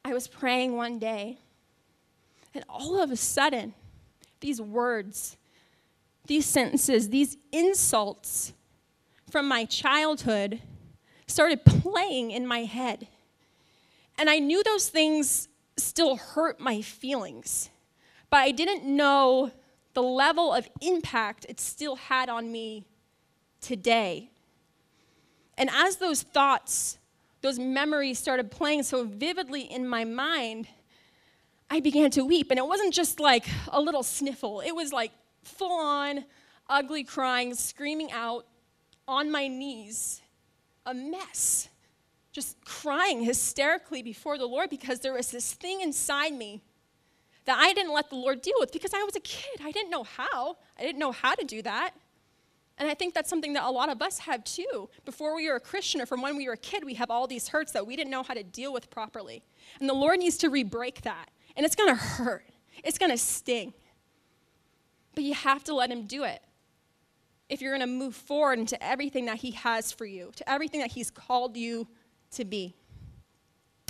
I 0.03 0.13
was 0.13 0.27
praying 0.27 0.75
one 0.75 0.99
day 0.99 1.37
and 2.57 2.65
all 2.67 2.99
of 2.99 3.11
a 3.11 3.15
sudden, 3.15 3.75
these 4.39 4.59
words, 4.59 5.37
these 6.25 6.47
sentences, 6.47 7.09
these 7.09 7.37
insults 7.51 8.51
from 9.29 9.47
my 9.47 9.63
childhood 9.65 10.59
started 11.27 11.63
playing 11.65 12.31
in 12.31 12.47
my 12.47 12.63
head. 12.63 13.07
And 14.17 14.27
I 14.27 14.39
knew 14.39 14.63
those 14.63 14.89
things 14.89 15.49
still 15.77 16.15
hurt 16.15 16.59
my 16.59 16.81
feelings, 16.81 17.69
but 18.31 18.37
I 18.37 18.49
didn't 18.49 18.83
know 18.83 19.51
the 19.93 20.01
level 20.01 20.51
of 20.51 20.67
impact 20.81 21.45
it 21.47 21.59
still 21.59 21.95
had 21.95 22.27
on 22.27 22.51
me 22.51 22.87
today. 23.61 24.31
And 25.59 25.69
as 25.71 25.97
those 25.97 26.23
thoughts, 26.23 26.97
those 27.41 27.59
memories 27.59 28.17
started 28.17 28.49
playing 28.49 28.81
so 28.81 29.03
vividly 29.03 29.61
in 29.61 29.87
my 29.87 30.05
mind, 30.05 30.67
I 31.69 31.80
began 31.80 32.12
to 32.12 32.23
weep. 32.23 32.51
And 32.51 32.58
it 32.58 32.65
wasn't 32.65 32.93
just 32.93 33.19
like 33.19 33.45
a 33.69 33.82
little 33.82 34.03
sniffle, 34.03 34.62
it 34.62 34.75
was 34.75 34.91
like 34.93 35.12
full 35.43 35.80
on, 35.80 36.25
ugly 36.69 37.03
crying, 37.03 37.53
screaming 37.53 38.12
out 38.12 38.45
on 39.08 39.32
my 39.32 39.47
knees, 39.47 40.21
a 40.86 40.93
mess. 40.93 41.69
Just 42.34 42.63
crying 42.63 43.23
hysterically 43.23 44.03
before 44.03 44.38
the 44.38 44.45
Lord 44.45 44.69
because 44.69 44.99
there 44.99 45.13
was 45.13 45.32
this 45.32 45.53
thing 45.53 45.82
inside 45.82 46.34
me 46.34 46.62
that 47.45 47.58
I 47.58 47.73
didn't 47.73 47.93
let 47.93 48.10
the 48.10 48.15
Lord 48.15 48.41
deal 48.41 48.53
with 48.60 48.71
because 48.71 48.93
I 48.93 49.01
was 49.03 49.15
a 49.15 49.21
kid. 49.21 49.62
I 49.63 49.71
didn't 49.71 49.89
know 49.89 50.03
how. 50.03 50.58
I 50.77 50.84
didn't 50.84 50.99
know 50.99 51.12
how 51.12 51.34
to 51.34 51.43
do 51.43 51.63
that. 51.63 51.95
And 52.77 52.89
I 52.89 52.93
think 52.93 53.15
that's 53.15 53.30
something 53.30 53.53
that 53.53 53.63
a 53.63 53.71
lot 53.71 53.89
of 53.89 54.01
us 54.03 54.19
have 54.19 54.43
too. 54.43 54.89
Before 55.03 55.36
we 55.36 55.49
were 55.49 55.56
a 55.56 55.60
Christian 55.60 55.99
or 55.99 56.06
from 56.06 56.21
when 56.21 56.38
we 56.38 56.45
were 56.45 56.53
a 56.53 56.58
kid, 56.58 56.84
we 56.84 56.93
have 56.93 57.10
all 57.10 57.25
these 57.25 57.47
hurts 57.47 57.71
that 57.71 57.88
we 57.88 57.95
didn't 57.95 58.12
know 58.12 58.21
how 58.21 58.36
to 58.36 58.43
deal 58.43 58.71
with 58.71 58.91
properly. 58.91 59.43
And 59.80 59.89
the 59.89 59.95
Lord 59.95 60.19
needs 60.19 60.38
to 60.38 60.49
re 60.49 60.63
break 60.63 61.01
that. 61.01 61.30
And 61.57 61.65
it's 61.65 61.75
going 61.75 61.89
to 61.89 61.95
hurt, 61.95 62.45
it's 62.83 62.97
going 62.97 63.11
to 63.11 63.17
sting. 63.17 63.73
But 65.15 65.23
you 65.23 65.33
have 65.33 65.63
to 65.65 65.73
let 65.73 65.91
Him 65.91 66.05
do 66.05 66.23
it 66.23 66.41
if 67.49 67.61
you're 67.61 67.75
going 67.75 67.81
to 67.81 67.87
move 67.87 68.15
forward 68.15 68.59
into 68.59 68.81
everything 68.83 69.25
that 69.25 69.37
He 69.37 69.51
has 69.51 69.91
for 69.91 70.05
you, 70.05 70.31
to 70.35 70.49
everything 70.49 70.79
that 70.81 70.91
He's 70.91 71.09
called 71.09 71.57
you 71.57 71.87
to 72.31 72.45
be. 72.45 72.75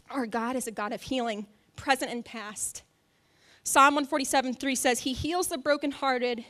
Our 0.10 0.26
God 0.26 0.56
is 0.56 0.68
a 0.68 0.72
God 0.72 0.94
of 0.94 1.02
healing, 1.02 1.46
present 1.76 2.10
and 2.10 2.24
past. 2.24 2.84
Psalm 3.64 3.96
147 3.96 4.54
3 4.54 4.76
says, 4.76 5.00
He 5.02 5.12
heals 5.12 5.48
the 5.48 5.58
brokenhearted 5.58 6.46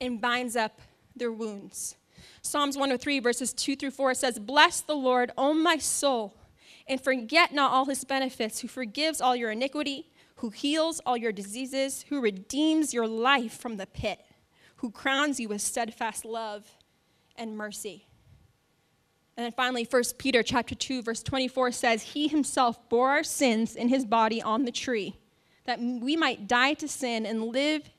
and 0.00 0.20
binds 0.20 0.56
up 0.56 0.80
their 1.14 1.30
wounds. 1.30 1.94
Psalms 2.42 2.76
103, 2.76 3.20
verses 3.20 3.52
2 3.52 3.76
through 3.76 3.92
4 3.92 4.14
says, 4.14 4.40
Bless 4.40 4.80
the 4.80 4.94
Lord, 4.94 5.30
O 5.38 5.54
my 5.54 5.78
soul, 5.78 6.34
and 6.88 7.00
forget 7.00 7.54
not 7.54 7.70
all 7.70 7.84
his 7.84 8.02
benefits, 8.02 8.60
who 8.60 8.68
forgives 8.68 9.20
all 9.20 9.36
your 9.36 9.52
iniquity 9.52 10.10
who 10.40 10.48
heals 10.48 11.02
all 11.04 11.18
your 11.18 11.32
diseases, 11.32 12.06
who 12.08 12.18
redeems 12.18 12.94
your 12.94 13.06
life 13.06 13.58
from 13.58 13.76
the 13.76 13.86
pit, 13.86 14.20
who 14.76 14.90
crowns 14.90 15.38
you 15.38 15.48
with 15.50 15.60
steadfast 15.60 16.24
love 16.24 16.66
and 17.36 17.58
mercy. 17.58 18.06
And 19.36 19.44
then 19.44 19.52
finally, 19.52 19.86
1 19.88 20.02
Peter 20.16 20.42
chapter 20.42 20.74
2, 20.74 21.02
verse 21.02 21.22
24 21.22 21.72
says, 21.72 22.02
He 22.02 22.26
himself 22.26 22.88
bore 22.88 23.10
our 23.10 23.22
sins 23.22 23.76
in 23.76 23.88
his 23.88 24.06
body 24.06 24.40
on 24.40 24.64
the 24.64 24.72
tree, 24.72 25.18
that 25.64 25.78
we 25.78 26.16
might 26.16 26.48
die 26.48 26.72
to 26.74 26.88
sin 26.88 27.26
and 27.26 27.44
live 27.44 27.90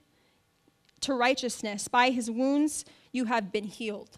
to 1.01 1.13
righteousness. 1.13 1.87
By 1.87 2.09
his 2.09 2.31
wounds 2.31 2.85
you 3.11 3.25
have 3.25 3.51
been 3.51 3.65
healed. 3.65 4.17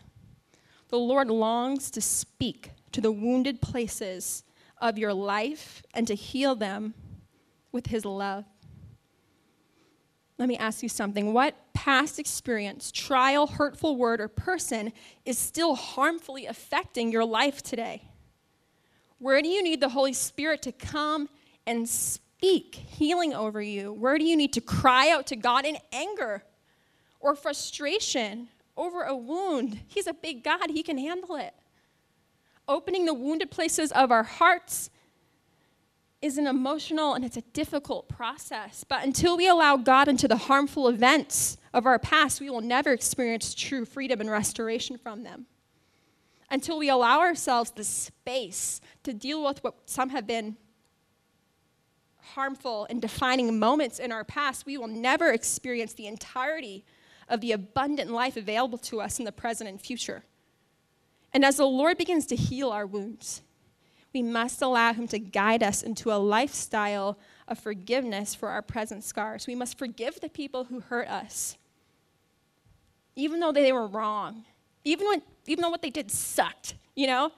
The 0.87 0.97
Lord 0.97 1.29
longs 1.29 1.91
to 1.91 1.99
speak 1.99 2.71
to 2.93 3.01
the 3.01 3.11
wounded 3.11 3.59
places 3.59 4.43
of 4.77 4.97
your 4.97 5.13
life 5.13 5.83
and 5.93 6.07
to 6.07 6.15
heal 6.15 6.55
them 6.55 6.93
with 7.73 7.87
his 7.87 8.05
love. 8.05 8.45
let 10.37 10.47
me 10.47 10.57
ask 10.57 10.81
you 10.81 10.89
something. 10.89 11.33
What 11.33 11.55
past 11.73 12.19
experience, 12.19 12.91
trial, 12.91 13.45
hurtful 13.47 13.97
word, 13.97 14.21
or 14.21 14.27
person 14.29 14.93
is 15.25 15.37
still 15.37 15.75
harmfully 15.75 16.45
affecting 16.45 17.11
your 17.11 17.25
life 17.25 17.61
today? 17.61 18.03
Where 19.19 19.41
do 19.41 19.47
you 19.47 19.61
need 19.61 19.81
the 19.81 19.89
Holy 19.89 20.13
Spirit 20.13 20.61
to 20.63 20.71
come 20.71 21.29
and 21.65 21.87
speak 21.87 22.75
healing 22.75 23.33
over 23.33 23.61
you? 23.61 23.93
Where 23.93 24.17
do 24.17 24.25
you 24.25 24.35
need 24.35 24.53
to 24.53 24.61
cry 24.61 25.09
out 25.09 25.27
to 25.27 25.35
God 25.35 25.65
in 25.65 25.77
anger 25.91 26.43
or 27.19 27.35
frustration 27.35 28.49
over 28.75 29.03
a 29.03 29.15
wound? 29.15 29.79
He's 29.87 30.07
a 30.07 30.13
big 30.13 30.43
God, 30.43 30.69
He 30.69 30.83
can 30.83 30.97
handle 30.97 31.35
it. 31.35 31.53
Opening 32.67 33.05
the 33.05 33.13
wounded 33.13 33.49
places 33.49 33.91
of 33.93 34.11
our 34.11 34.23
hearts 34.23 34.89
is 36.23 36.37
an 36.37 36.47
emotional 36.47 37.15
and 37.15 37.25
it's 37.25 37.35
a 37.35 37.41
difficult 37.51 38.07
process. 38.07 38.85
But 38.87 39.03
until 39.03 39.35
we 39.35 39.49
allow 39.49 39.75
God 39.75 40.07
into 40.07 40.25
the 40.25 40.37
harmful 40.37 40.87
events 40.87 41.57
of 41.73 41.85
our 41.85 41.99
past, 41.99 42.39
we 42.39 42.49
will 42.49 42.61
never 42.61 42.93
experience 42.93 43.53
true 43.53 43.83
freedom 43.83 44.21
and 44.21 44.31
restoration 44.31 44.97
from 44.97 45.23
them. 45.23 45.47
Until 46.49 46.79
we 46.79 46.89
allow 46.89 47.19
ourselves 47.19 47.71
the 47.71 47.83
space 47.83 48.79
to 49.03 49.13
deal 49.13 49.43
with 49.43 49.61
what 49.65 49.75
some 49.85 50.11
have 50.11 50.25
been 50.25 50.55
harmful 52.21 52.87
and 52.89 53.01
defining 53.01 53.59
moments 53.59 53.99
in 53.99 54.13
our 54.13 54.23
past, 54.23 54.65
we 54.65 54.77
will 54.77 54.87
never 54.87 55.29
experience 55.29 55.91
the 55.91 56.07
entirety 56.07 56.85
of 57.27 57.41
the 57.41 57.51
abundant 57.51 58.11
life 58.11 58.37
available 58.37 58.77
to 58.77 59.01
us 59.01 59.19
in 59.19 59.25
the 59.25 59.31
present 59.33 59.69
and 59.69 59.81
future. 59.81 60.23
And 61.33 61.43
as 61.43 61.57
the 61.57 61.65
Lord 61.65 61.97
begins 61.97 62.25
to 62.27 62.37
heal 62.37 62.69
our 62.69 62.85
wounds, 62.85 63.41
we 64.13 64.21
must 64.21 64.61
allow 64.61 64.93
Him 64.93 65.07
to 65.07 65.19
guide 65.19 65.63
us 65.63 65.81
into 65.81 66.11
a 66.11 66.17
lifestyle 66.17 67.17
of 67.47 67.59
forgiveness 67.59 68.35
for 68.35 68.49
our 68.49 68.61
present 68.61 69.03
scars. 69.03 69.47
We 69.47 69.55
must 69.55 69.77
forgive 69.77 70.21
the 70.21 70.29
people 70.29 70.65
who 70.65 70.79
hurt 70.79 71.07
us, 71.07 71.57
even 73.15 73.39
though 73.39 73.51
they 73.51 73.73
were 73.73 73.87
wrong, 73.87 74.45
even, 74.83 75.07
when, 75.07 75.21
even 75.47 75.61
though 75.61 75.69
what 75.69 75.81
they 75.81 75.89
did 75.89 76.11
sucked, 76.11 76.75
you 76.95 77.07
know? 77.07 77.31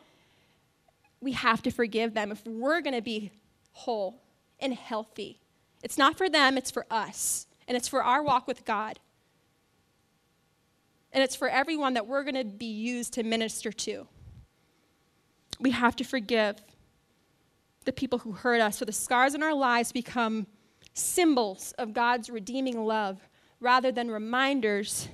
We 1.22 1.32
have 1.32 1.64
to 1.64 1.72
forgive 1.72 2.14
them 2.14 2.32
if 2.32 2.46
we're 2.46 2.82
going 2.82 2.94
to 2.94 3.02
be 3.02 3.32
whole 3.72 4.22
and 4.60 4.74
healthy. 4.74 5.40
It's 5.82 5.98
not 5.98 6.18
for 6.18 6.30
them, 6.30 6.58
it's 6.58 6.72
for 6.72 6.86
us, 6.92 7.48
and 7.68 7.78
it's 7.78 7.88
for 7.88 8.04
our 8.04 8.22
walk 8.22 8.48
with 8.48 8.66
God. 8.66 9.00
And 11.14 11.24
it's 11.24 11.36
for 11.36 11.48
everyone 11.48 11.94
that 11.94 12.08
we're 12.08 12.24
going 12.24 12.36
to 12.36 12.44
be 12.44 12.66
used 12.66 13.14
to 13.14 13.24
minister 13.24 13.72
to 13.72 14.08
we 15.60 15.72
have 15.72 15.96
to 15.98 16.04
forgive 16.04 16.58
the 17.86 17.94
people 17.94 18.20
who 18.20 18.32
hurt 18.32 18.62
us. 18.62 18.78
So 18.78 18.86
the 18.86 18.92
scars 18.92 19.36
in 19.36 19.44
our 19.44 19.54
lives 19.54 19.92
become 19.92 20.48
symbols 20.94 21.74
of 21.78 21.94
God's 21.94 22.30
redeeming 22.30 22.84
love 22.86 23.28
rather 23.60 23.92
than 23.92 24.10
reminders 24.10 25.08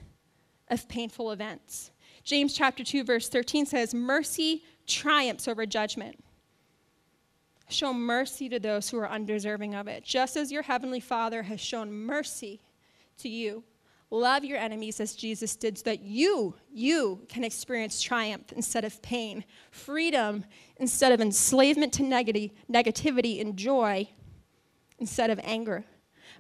of 0.70 0.88
painful 0.88 1.32
events. 1.32 1.92
James 2.24 2.54
chapter 2.54 2.84
2 2.84 3.04
verse 3.04 3.28
13 3.30 3.66
says, 3.66 3.94
"Mercy 3.94 4.64
triumphs 4.88 5.48
over 5.48 5.66
judgment." 5.66 6.24
Show 7.68 7.94
mercy 7.94 8.50
to 8.50 8.60
those 8.60 8.90
who 8.90 8.98
are 8.98 9.10
undeserving 9.10 9.76
of 9.76 9.88
it, 9.88 10.04
just 10.04 10.36
as 10.36 10.52
your 10.52 10.64
heavenly 10.64 11.00
Father 11.00 11.44
has 11.44 11.62
shown 11.62 11.92
mercy 11.92 12.62
to 13.18 13.30
you. 13.30 13.64
Love 14.14 14.44
your 14.44 14.58
enemies 14.58 15.00
as 15.00 15.16
Jesus 15.16 15.56
did 15.56 15.78
so 15.78 15.84
that 15.86 16.02
you, 16.02 16.54
you 16.70 17.22
can 17.30 17.46
experience 17.46 18.02
triumph 18.02 18.52
instead 18.52 18.84
of 18.84 19.02
pain, 19.02 19.46
freedom 19.72 20.44
instead 20.76 21.14
of 21.14 21.22
enslavement 21.22 21.94
to 21.94 22.04
negativity, 22.04 23.40
and 23.40 23.56
joy 23.56 24.10
instead 25.00 25.30
of 25.30 25.40
anger. 25.44 25.86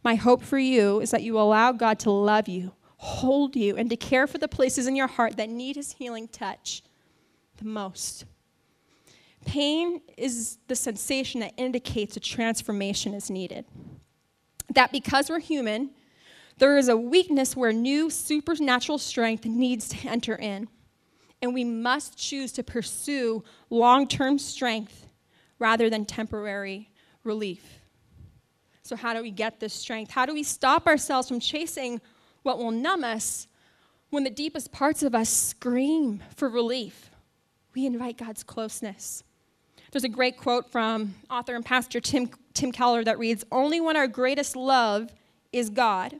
My 0.03 0.15
hope 0.15 0.43
for 0.43 0.59
you 0.59 0.99
is 0.99 1.11
that 1.11 1.23
you 1.23 1.39
allow 1.39 1.71
God 1.71 1.97
to 1.99 2.11
love 2.11 2.49
you, 2.49 2.73
hold 2.97 3.55
you, 3.55 3.77
and 3.77 3.89
to 3.89 3.95
care 3.95 4.27
for 4.27 4.37
the 4.37 4.49
places 4.49 4.85
in 4.85 4.97
your 4.97 5.07
heart 5.07 5.37
that 5.37 5.49
need 5.49 5.77
his 5.77 5.93
healing 5.93 6.27
touch 6.27 6.83
the 7.55 7.65
most. 7.65 8.25
Pain 9.45 10.01
is 10.17 10.57
the 10.67 10.75
sensation 10.75 11.39
that 11.39 11.53
indicates 11.55 12.17
a 12.17 12.19
transformation 12.19 13.13
is 13.13 13.29
needed. 13.29 13.65
That 14.73 14.91
because 14.91 15.29
we're 15.29 15.39
human, 15.39 15.91
there 16.57 16.77
is 16.77 16.89
a 16.89 16.97
weakness 16.97 17.55
where 17.55 17.73
new 17.73 18.09
supernatural 18.09 18.97
strength 18.97 19.45
needs 19.45 19.89
to 19.89 20.07
enter 20.07 20.35
in. 20.35 20.67
And 21.41 21.53
we 21.53 21.63
must 21.63 22.17
choose 22.17 22.51
to 22.53 22.63
pursue 22.63 23.43
long 23.69 24.07
term 24.07 24.37
strength 24.37 25.07
rather 25.57 25.89
than 25.89 26.05
temporary 26.05 26.91
relief. 27.23 27.79
So, 28.83 28.95
how 28.95 29.13
do 29.13 29.21
we 29.21 29.31
get 29.31 29.59
this 29.59 29.73
strength? 29.73 30.11
How 30.11 30.25
do 30.25 30.33
we 30.33 30.43
stop 30.43 30.85
ourselves 30.85 31.27
from 31.27 31.39
chasing 31.39 32.01
what 32.43 32.57
will 32.57 32.71
numb 32.71 33.03
us 33.03 33.47
when 34.09 34.23
the 34.23 34.29
deepest 34.29 34.71
parts 34.71 35.01
of 35.01 35.15
us 35.15 35.29
scream 35.29 36.21
for 36.35 36.49
relief? 36.49 37.09
We 37.73 37.85
invite 37.85 38.17
God's 38.17 38.43
closeness. 38.43 39.23
There's 39.91 40.03
a 40.03 40.09
great 40.09 40.37
quote 40.37 40.69
from 40.71 41.15
author 41.29 41.55
and 41.55 41.65
pastor 41.65 41.99
Tim, 41.99 42.29
Tim 42.53 42.71
Keller 42.71 43.03
that 43.03 43.17
reads 43.17 43.43
Only 43.51 43.81
when 43.81 43.97
our 43.97 44.07
greatest 44.07 44.55
love 44.55 45.11
is 45.51 45.69
God 45.69 46.19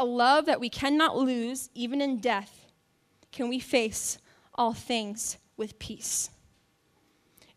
a 0.00 0.04
love 0.04 0.46
that 0.46 0.60
we 0.60 0.70
cannot 0.70 1.16
lose, 1.16 1.68
even 1.74 2.00
in 2.00 2.18
death, 2.18 2.66
can 3.30 3.48
we 3.48 3.60
face 3.60 4.18
all 4.54 4.72
things 4.72 5.36
with 5.56 5.78
peace. 5.78 6.30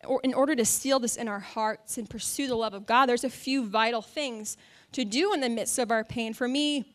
Or 0.06 0.20
in 0.24 0.34
order 0.34 0.54
to 0.56 0.66
seal 0.66 1.00
this 1.00 1.16
in 1.16 1.30
our 1.30 1.40
hearts 1.40 1.98
and 1.98 2.10
pursue 2.10 2.48
the 2.48 2.56
love 2.56 2.74
of 2.74 2.86
God, 2.86 3.06
there's 3.06 3.24
a 3.24 3.30
few 3.30 3.66
vital 3.66 4.02
things 4.02 4.58
to 4.92 5.06
do 5.06 5.34
in 5.34 5.40
the 5.40 5.50
midst 5.50 5.80
of 5.80 5.90
our 5.90 6.04
pain. 6.04 6.34
For 6.34 6.48
me, 6.48 6.94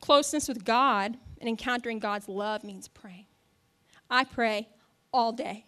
closeness 0.00 0.46
with 0.46 0.64
God 0.64 1.16
and 1.40 1.48
encountering 1.48 1.98
God's 1.98 2.28
love 2.28 2.62
means 2.62 2.86
praying. 2.86 3.26
I 4.10 4.24
pray 4.24 4.68
all 5.12 5.32
day. 5.32 5.64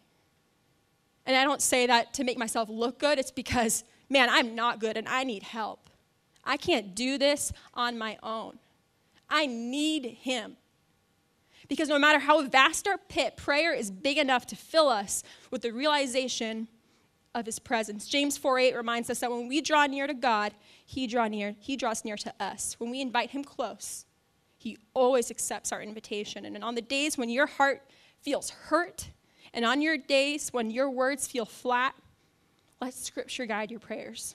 And 1.25 1.35
I 1.35 1.45
don't 1.45 1.63
say 1.63 1.87
that 1.87 2.13
to 2.15 2.25
make 2.25 2.37
myself 2.37 2.69
look 2.69 2.99
good, 2.99 3.19
it's 3.19 3.31
because, 3.31 3.85
man, 4.11 4.29
I'm 4.31 4.55
not 4.55 4.79
good 4.79 4.99
and 4.99 5.09
I 5.09 5.25
need 5.25 5.43
help. 5.43 5.89
I 6.45 6.59
can't 6.59 6.95
do 6.95 7.17
this 7.17 7.53
on 7.73 7.97
my 7.97 8.19
own. 8.23 8.59
I 9.33 9.47
need 9.47 10.05
Him. 10.05 10.57
Because 11.69 11.89
no 11.89 11.99
matter 11.99 12.19
how 12.19 12.47
vast 12.47 12.87
our 12.87 12.99
pit, 12.99 13.37
prayer 13.37 13.73
is 13.73 13.91
big 13.91 14.19
enough 14.19 14.47
to 14.49 14.57
fill 14.57 14.89
us 14.89 15.25
with 15.51 15.63
the 15.63 15.73
realization 15.73 16.69
of 17.35 17.47
His 17.47 17.59
presence. 17.59 18.07
James 18.07 18.37
4 18.37 18.59
8 18.59 18.77
reminds 18.77 19.09
us 19.09 19.21
that 19.21 19.31
when 19.31 19.49
we 19.49 19.63
draw 19.63 19.87
near 19.87 20.07
to 20.07 20.15
God, 20.15 20.53
He, 20.85 21.07
draw 21.07 21.29
near, 21.29 21.57
he 21.59 21.77
draws 21.77 22.05
near 22.05 22.17
to 22.19 22.35
us. 22.39 22.77
When 22.79 22.91
we 22.91 23.01
invite 23.01 23.31
Him 23.31 23.43
close, 23.43 24.05
He 24.59 24.77
always 24.93 25.31
accepts 25.31 25.73
our 25.73 25.81
invitation. 25.81 26.45
And 26.45 26.63
on 26.63 26.75
the 26.75 26.83
days 26.83 27.17
when 27.17 27.31
your 27.31 27.47
heart 27.47 27.83
feels 28.21 28.51
hurt, 28.51 29.09
and 29.55 29.65
on 29.65 29.81
your 29.81 29.97
days 29.97 30.51
when 30.51 30.71
your 30.71 30.91
words 30.91 31.27
feel 31.27 31.47
flat, 31.47 31.95
let 32.83 32.93
Scripture 32.93 33.47
guide 33.47 33.71
your 33.71 33.81
prayers. 33.81 34.35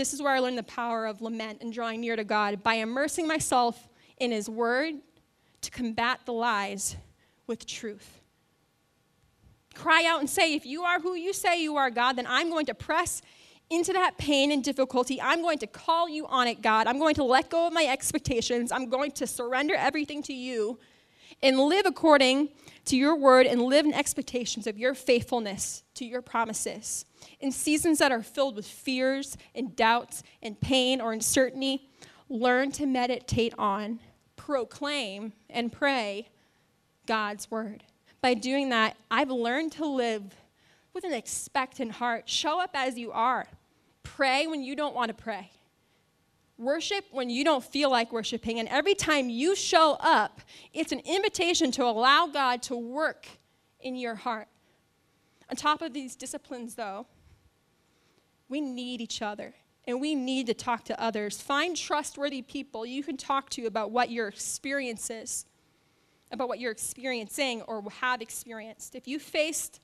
This 0.00 0.14
is 0.14 0.22
where 0.22 0.32
I 0.32 0.38
learned 0.38 0.56
the 0.56 0.62
power 0.62 1.04
of 1.04 1.20
lament 1.20 1.60
and 1.60 1.70
drawing 1.70 2.00
near 2.00 2.16
to 2.16 2.24
God 2.24 2.62
by 2.62 2.76
immersing 2.76 3.28
myself 3.28 3.86
in 4.16 4.32
His 4.32 4.48
Word 4.48 4.94
to 5.60 5.70
combat 5.70 6.20
the 6.24 6.32
lies 6.32 6.96
with 7.46 7.66
truth. 7.66 8.18
Cry 9.74 10.06
out 10.06 10.20
and 10.20 10.30
say, 10.30 10.54
If 10.54 10.64
you 10.64 10.84
are 10.84 11.00
who 11.00 11.16
you 11.16 11.34
say 11.34 11.62
you 11.62 11.76
are, 11.76 11.90
God, 11.90 12.14
then 12.14 12.26
I'm 12.26 12.48
going 12.48 12.64
to 12.64 12.74
press 12.74 13.20
into 13.68 13.92
that 13.92 14.16
pain 14.16 14.50
and 14.52 14.64
difficulty. 14.64 15.20
I'm 15.20 15.42
going 15.42 15.58
to 15.58 15.66
call 15.66 16.08
you 16.08 16.26
on 16.28 16.48
it, 16.48 16.62
God. 16.62 16.86
I'm 16.86 16.98
going 16.98 17.16
to 17.16 17.24
let 17.24 17.50
go 17.50 17.66
of 17.66 17.74
my 17.74 17.84
expectations. 17.84 18.72
I'm 18.72 18.88
going 18.88 19.10
to 19.12 19.26
surrender 19.26 19.74
everything 19.74 20.22
to 20.22 20.32
you 20.32 20.78
and 21.42 21.58
live 21.58 21.86
according 21.86 22.50
to 22.86 22.96
your 22.96 23.16
word 23.16 23.46
and 23.46 23.62
live 23.62 23.86
in 23.86 23.94
expectations 23.94 24.66
of 24.66 24.78
your 24.78 24.94
faithfulness 24.94 25.82
to 25.94 26.04
your 26.04 26.22
promises. 26.22 27.04
In 27.40 27.52
seasons 27.52 27.98
that 27.98 28.12
are 28.12 28.22
filled 28.22 28.56
with 28.56 28.66
fears 28.66 29.36
and 29.54 29.76
doubts 29.76 30.22
and 30.42 30.60
pain 30.60 31.00
or 31.00 31.12
uncertainty, 31.12 31.88
learn 32.28 32.72
to 32.72 32.86
meditate 32.86 33.54
on, 33.58 34.00
proclaim, 34.36 35.32
and 35.48 35.70
pray 35.70 36.28
God's 37.06 37.50
word. 37.50 37.84
By 38.22 38.34
doing 38.34 38.70
that, 38.70 38.96
I've 39.10 39.30
learned 39.30 39.72
to 39.72 39.86
live 39.86 40.34
with 40.92 41.04
an 41.04 41.12
expectant 41.12 41.92
heart. 41.92 42.28
Show 42.28 42.60
up 42.60 42.70
as 42.74 42.98
you 42.98 43.12
are. 43.12 43.46
Pray 44.02 44.46
when 44.46 44.62
you 44.62 44.74
don't 44.74 44.94
want 44.94 45.08
to 45.08 45.14
pray. 45.14 45.50
Worship 46.60 47.06
when 47.10 47.30
you 47.30 47.42
don't 47.42 47.64
feel 47.64 47.90
like 47.90 48.12
worshiping. 48.12 48.58
And 48.60 48.68
every 48.68 48.94
time 48.94 49.30
you 49.30 49.56
show 49.56 49.96
up, 49.98 50.42
it's 50.74 50.92
an 50.92 51.00
invitation 51.06 51.70
to 51.72 51.84
allow 51.84 52.26
God 52.26 52.62
to 52.64 52.76
work 52.76 53.26
in 53.80 53.96
your 53.96 54.14
heart. 54.14 54.46
On 55.48 55.56
top 55.56 55.80
of 55.80 55.94
these 55.94 56.14
disciplines, 56.14 56.74
though, 56.74 57.06
we 58.50 58.60
need 58.60 59.00
each 59.00 59.22
other 59.22 59.54
and 59.86 60.02
we 60.02 60.14
need 60.14 60.48
to 60.48 60.54
talk 60.54 60.84
to 60.84 61.02
others. 61.02 61.40
Find 61.40 61.74
trustworthy 61.74 62.42
people 62.42 62.84
you 62.84 63.02
can 63.02 63.16
talk 63.16 63.48
to 63.50 63.64
about 63.64 63.90
what 63.90 64.10
your 64.10 64.28
experience 64.28 65.08
is, 65.08 65.46
about 66.30 66.50
what 66.50 66.60
you're 66.60 66.72
experiencing 66.72 67.62
or 67.62 67.82
have 68.02 68.20
experienced. 68.20 68.94
If 68.94 69.08
you 69.08 69.18
faced 69.18 69.80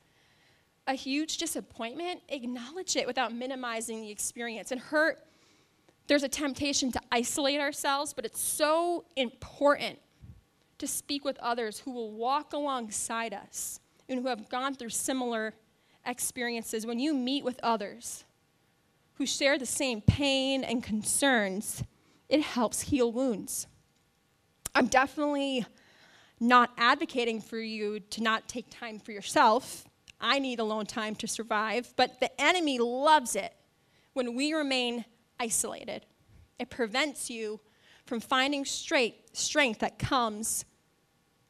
a 0.87 0.93
huge 0.93 1.39
disappointment, 1.39 2.21
acknowledge 2.29 2.97
it 2.97 3.07
without 3.07 3.35
minimizing 3.35 4.03
the 4.03 4.11
experience. 4.11 4.73
And 4.73 4.81
hurt 4.81 5.27
there's 6.07 6.23
a 6.23 6.29
temptation 6.29 6.93
to 6.93 7.01
isolate 7.11 7.61
ourselves, 7.61 8.13
but 8.13 8.25
it's 8.25 8.41
so 8.41 9.05
important 9.17 9.99
to 10.79 10.87
speak 10.87 11.25
with 11.25 11.39
others 11.39 11.81
who 11.81 11.91
will 11.91 12.13
walk 12.13 12.53
alongside 12.53 13.33
us 13.35 13.81
and 14.09 14.21
who 14.21 14.29
have 14.29 14.49
gone 14.49 14.75
through 14.75 14.91
similar 14.91 15.55
experiences. 16.05 16.87
When 16.87 16.99
you 16.99 17.15
meet 17.15 17.45
with 17.45 17.59
others 17.63 18.25
who 19.15 19.27
share 19.27 19.59
the 19.59 19.67
same 19.67 20.01
pain 20.01 20.63
and 20.63 20.83
concerns, 20.83 21.83
it 22.29 22.43
helps 22.43 22.83
heal 22.83 23.11
wounds. 23.11 23.67
I'm 24.75 24.87
definitely 24.87 25.65
not 26.39 26.71
advocating 26.77 27.41
for 27.41 27.59
you 27.59 28.01
to 28.01 28.23
not 28.23 28.47
take 28.47 28.67
time 28.69 28.99
for 28.99 29.13
yourself. 29.13 29.87
I 30.21 30.39
need 30.39 30.61
alone 30.61 30.87
time 30.87 31.15
to 31.17 31.27
survive, 31.27 31.93
but 31.97 32.21
the 32.21 32.41
enemy 32.41 32.79
loves 32.79 33.37
it 33.37 33.55
when 34.13 34.35
we 34.35 34.53
remain 34.53 35.05
isolated. 35.39 36.07
It 36.59 36.71
prevents 36.71 37.31
you 37.31 37.61
from 38.05 38.21
finding 38.21 38.65
straight 38.65 39.37
strength 39.37 39.81
that 39.81 39.99
comes 39.99 40.65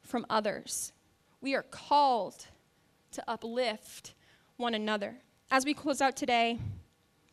from 0.03 0.25
others. 0.31 0.93
We 1.41 1.55
are 1.55 1.63
called 1.63 2.47
to 3.13 3.23
uplift 3.29 4.15
one 4.57 4.75
another. 4.75 5.17
As 5.51 5.65
we 5.65 5.75
close 5.75 6.01
out 6.01 6.17
today, 6.17 6.59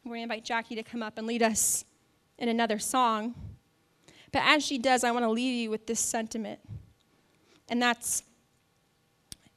we're 0.04 0.10
going 0.10 0.20
to 0.20 0.24
invite 0.24 0.46
Jackie 0.46 0.76
to 0.76 0.84
come 0.84 1.02
up 1.02 1.18
and 1.18 1.26
lead 1.26 1.42
us 1.42 1.86
in 2.38 2.50
another 2.50 2.80
song. 2.80 3.34
But 4.32 4.42
as 4.46 4.66
she 4.66 4.78
does, 4.78 5.04
I 5.04 5.12
want 5.12 5.24
to 5.24 5.32
leave 5.32 5.54
you 5.54 5.70
with 5.70 5.88
this 5.88 6.00
sentiment, 6.00 6.60
and 7.70 7.82
that's 7.82 8.24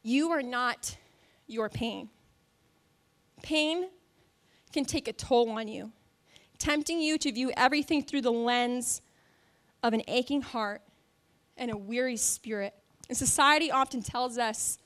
you 0.02 0.30
are 0.30 0.42
not 0.42 0.96
your 1.46 1.68
pain. 1.68 2.10
Pain 3.42 3.88
can 4.72 4.84
take 4.84 5.08
a 5.08 5.12
toll 5.12 5.50
on 5.50 5.66
you, 5.66 5.92
tempting 6.58 7.00
you 7.00 7.18
to 7.18 7.32
view 7.32 7.52
everything 7.56 8.02
through 8.02 8.22
the 8.22 8.32
lens 8.32 9.02
of 9.82 9.92
an 9.92 10.02
aching 10.08 10.42
heart 10.42 10.82
and 11.56 11.70
a 11.70 11.76
weary 11.76 12.16
spirit. 12.16 12.74
And 13.08 13.16
society 13.16 13.70
often 13.70 14.02
tells 14.02 14.38
us 14.38 14.78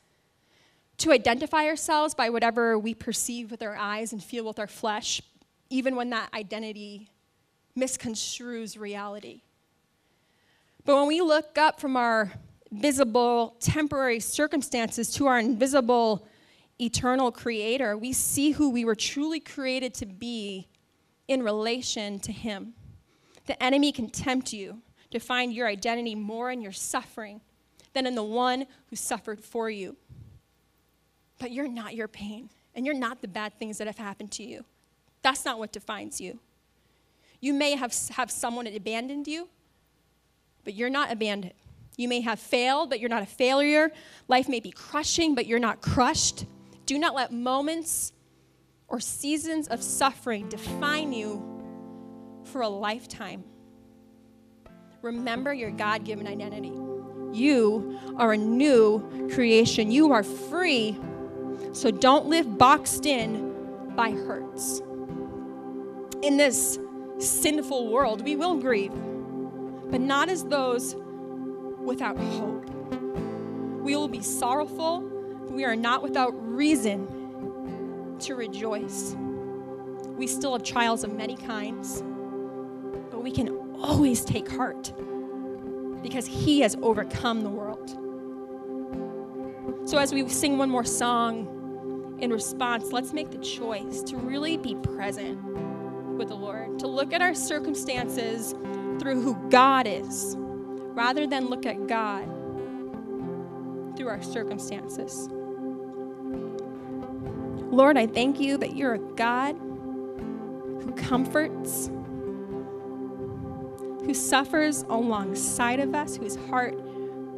to 0.98 1.12
identify 1.12 1.64
ourselves 1.66 2.14
by 2.14 2.28
whatever 2.28 2.78
we 2.78 2.94
perceive 2.94 3.50
with 3.50 3.62
our 3.62 3.76
eyes 3.76 4.12
and 4.12 4.22
feel 4.22 4.44
with 4.44 4.58
our 4.58 4.66
flesh, 4.66 5.22
even 5.70 5.96
when 5.96 6.10
that 6.10 6.28
identity 6.34 7.08
misconstrues 7.76 8.78
reality. 8.78 9.42
But 10.84 10.96
when 10.96 11.06
we 11.06 11.20
look 11.20 11.56
up 11.56 11.80
from 11.80 11.96
our 11.96 12.32
visible 12.70 13.56
temporary 13.60 14.20
circumstances 14.20 15.10
to 15.12 15.26
our 15.26 15.38
invisible 15.38 16.26
eternal 16.80 17.32
creator, 17.32 17.96
we 17.96 18.12
see 18.12 18.52
who 18.52 18.70
we 18.70 18.84
were 18.84 18.94
truly 18.94 19.40
created 19.40 19.94
to 19.94 20.06
be 20.06 20.68
in 21.30 21.44
relation 21.44 22.18
to 22.18 22.32
him. 22.32 22.74
The 23.46 23.62
enemy 23.62 23.92
can 23.92 24.10
tempt 24.10 24.52
you 24.52 24.82
to 25.12 25.20
find 25.20 25.54
your 25.54 25.68
identity 25.68 26.16
more 26.16 26.50
in 26.50 26.60
your 26.60 26.72
suffering 26.72 27.40
than 27.92 28.04
in 28.04 28.16
the 28.16 28.24
one 28.24 28.66
who 28.88 28.96
suffered 28.96 29.40
for 29.40 29.70
you. 29.70 29.96
But 31.38 31.52
you're 31.52 31.68
not 31.68 31.94
your 31.94 32.08
pain, 32.08 32.50
and 32.74 32.84
you're 32.84 32.96
not 32.96 33.22
the 33.22 33.28
bad 33.28 33.56
things 33.60 33.78
that 33.78 33.86
have 33.86 33.96
happened 33.96 34.32
to 34.32 34.42
you. 34.42 34.64
That's 35.22 35.44
not 35.44 35.60
what 35.60 35.70
defines 35.70 36.20
you. 36.20 36.40
You 37.40 37.54
may 37.54 37.76
have, 37.76 37.94
have 38.10 38.32
someone 38.32 38.66
abandoned 38.66 39.28
you, 39.28 39.48
but 40.64 40.74
you're 40.74 40.90
not 40.90 41.12
abandoned. 41.12 41.54
You 41.96 42.08
may 42.08 42.22
have 42.22 42.40
failed, 42.40 42.90
but 42.90 42.98
you're 42.98 43.08
not 43.08 43.22
a 43.22 43.26
failure. 43.26 43.92
Life 44.26 44.48
may 44.48 44.58
be 44.58 44.72
crushing, 44.72 45.36
but 45.36 45.46
you're 45.46 45.60
not 45.60 45.80
crushed. 45.80 46.44
Do 46.86 46.98
not 46.98 47.14
let 47.14 47.32
moments 47.32 48.12
or 48.90 49.00
seasons 49.00 49.68
of 49.68 49.82
suffering 49.82 50.48
define 50.48 51.12
you 51.12 51.42
for 52.44 52.60
a 52.60 52.68
lifetime. 52.68 53.44
Remember 55.00 55.54
your 55.54 55.70
God 55.70 56.04
given 56.04 56.26
identity. 56.26 56.72
You 57.32 57.98
are 58.16 58.32
a 58.32 58.36
new 58.36 59.30
creation. 59.32 59.90
You 59.90 60.12
are 60.12 60.24
free. 60.24 60.98
So 61.72 61.90
don't 61.90 62.26
live 62.26 62.58
boxed 62.58 63.06
in 63.06 63.92
by 63.94 64.10
hurts. 64.10 64.82
In 66.22 66.36
this 66.36 66.78
sinful 67.18 67.88
world, 67.88 68.22
we 68.22 68.34
will 68.34 68.56
grieve, 68.56 68.92
but 69.90 70.00
not 70.00 70.28
as 70.28 70.44
those 70.44 70.96
without 71.78 72.18
hope. 72.18 72.68
We 73.82 73.94
will 73.96 74.08
be 74.08 74.22
sorrowful, 74.22 75.00
but 75.46 75.52
we 75.52 75.64
are 75.64 75.76
not 75.76 76.02
without 76.02 76.32
reason 76.34 77.19
to 78.20 78.34
rejoice. 78.34 79.16
We 80.16 80.26
still 80.26 80.52
have 80.52 80.62
trials 80.62 81.04
of 81.04 81.12
many 81.12 81.36
kinds, 81.36 82.02
but 83.10 83.22
we 83.22 83.30
can 83.32 83.48
always 83.80 84.24
take 84.24 84.50
heart 84.50 84.92
because 86.02 86.26
He 86.26 86.60
has 86.60 86.76
overcome 86.82 87.42
the 87.42 87.48
world. 87.48 87.90
So, 89.88 89.98
as 89.98 90.12
we 90.12 90.28
sing 90.28 90.58
one 90.58 90.70
more 90.70 90.84
song 90.84 92.18
in 92.20 92.30
response, 92.30 92.92
let's 92.92 93.12
make 93.12 93.30
the 93.30 93.38
choice 93.38 94.02
to 94.02 94.16
really 94.16 94.56
be 94.56 94.74
present 94.74 95.42
with 96.18 96.28
the 96.28 96.36
Lord, 96.36 96.78
to 96.80 96.86
look 96.86 97.14
at 97.14 97.22
our 97.22 97.34
circumstances 97.34 98.52
through 99.00 99.22
who 99.22 99.34
God 99.48 99.86
is, 99.86 100.36
rather 100.38 101.26
than 101.26 101.48
look 101.48 101.64
at 101.64 101.86
God 101.86 102.26
through 103.96 104.08
our 104.08 104.22
circumstances. 104.22 105.28
Lord, 107.70 107.96
I 107.96 108.06
thank 108.08 108.40
you 108.40 108.56
that 108.58 108.74
you're 108.74 108.94
a 108.94 108.98
God 108.98 109.56
who 109.56 110.92
comforts, 110.96 111.88
who 114.04 114.12
suffers 114.12 114.82
alongside 114.88 115.78
of 115.78 115.94
us, 115.94 116.16
whose 116.16 116.34
heart 116.48 116.76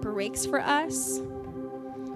breaks 0.01 0.47
for 0.47 0.61
us, 0.61 1.21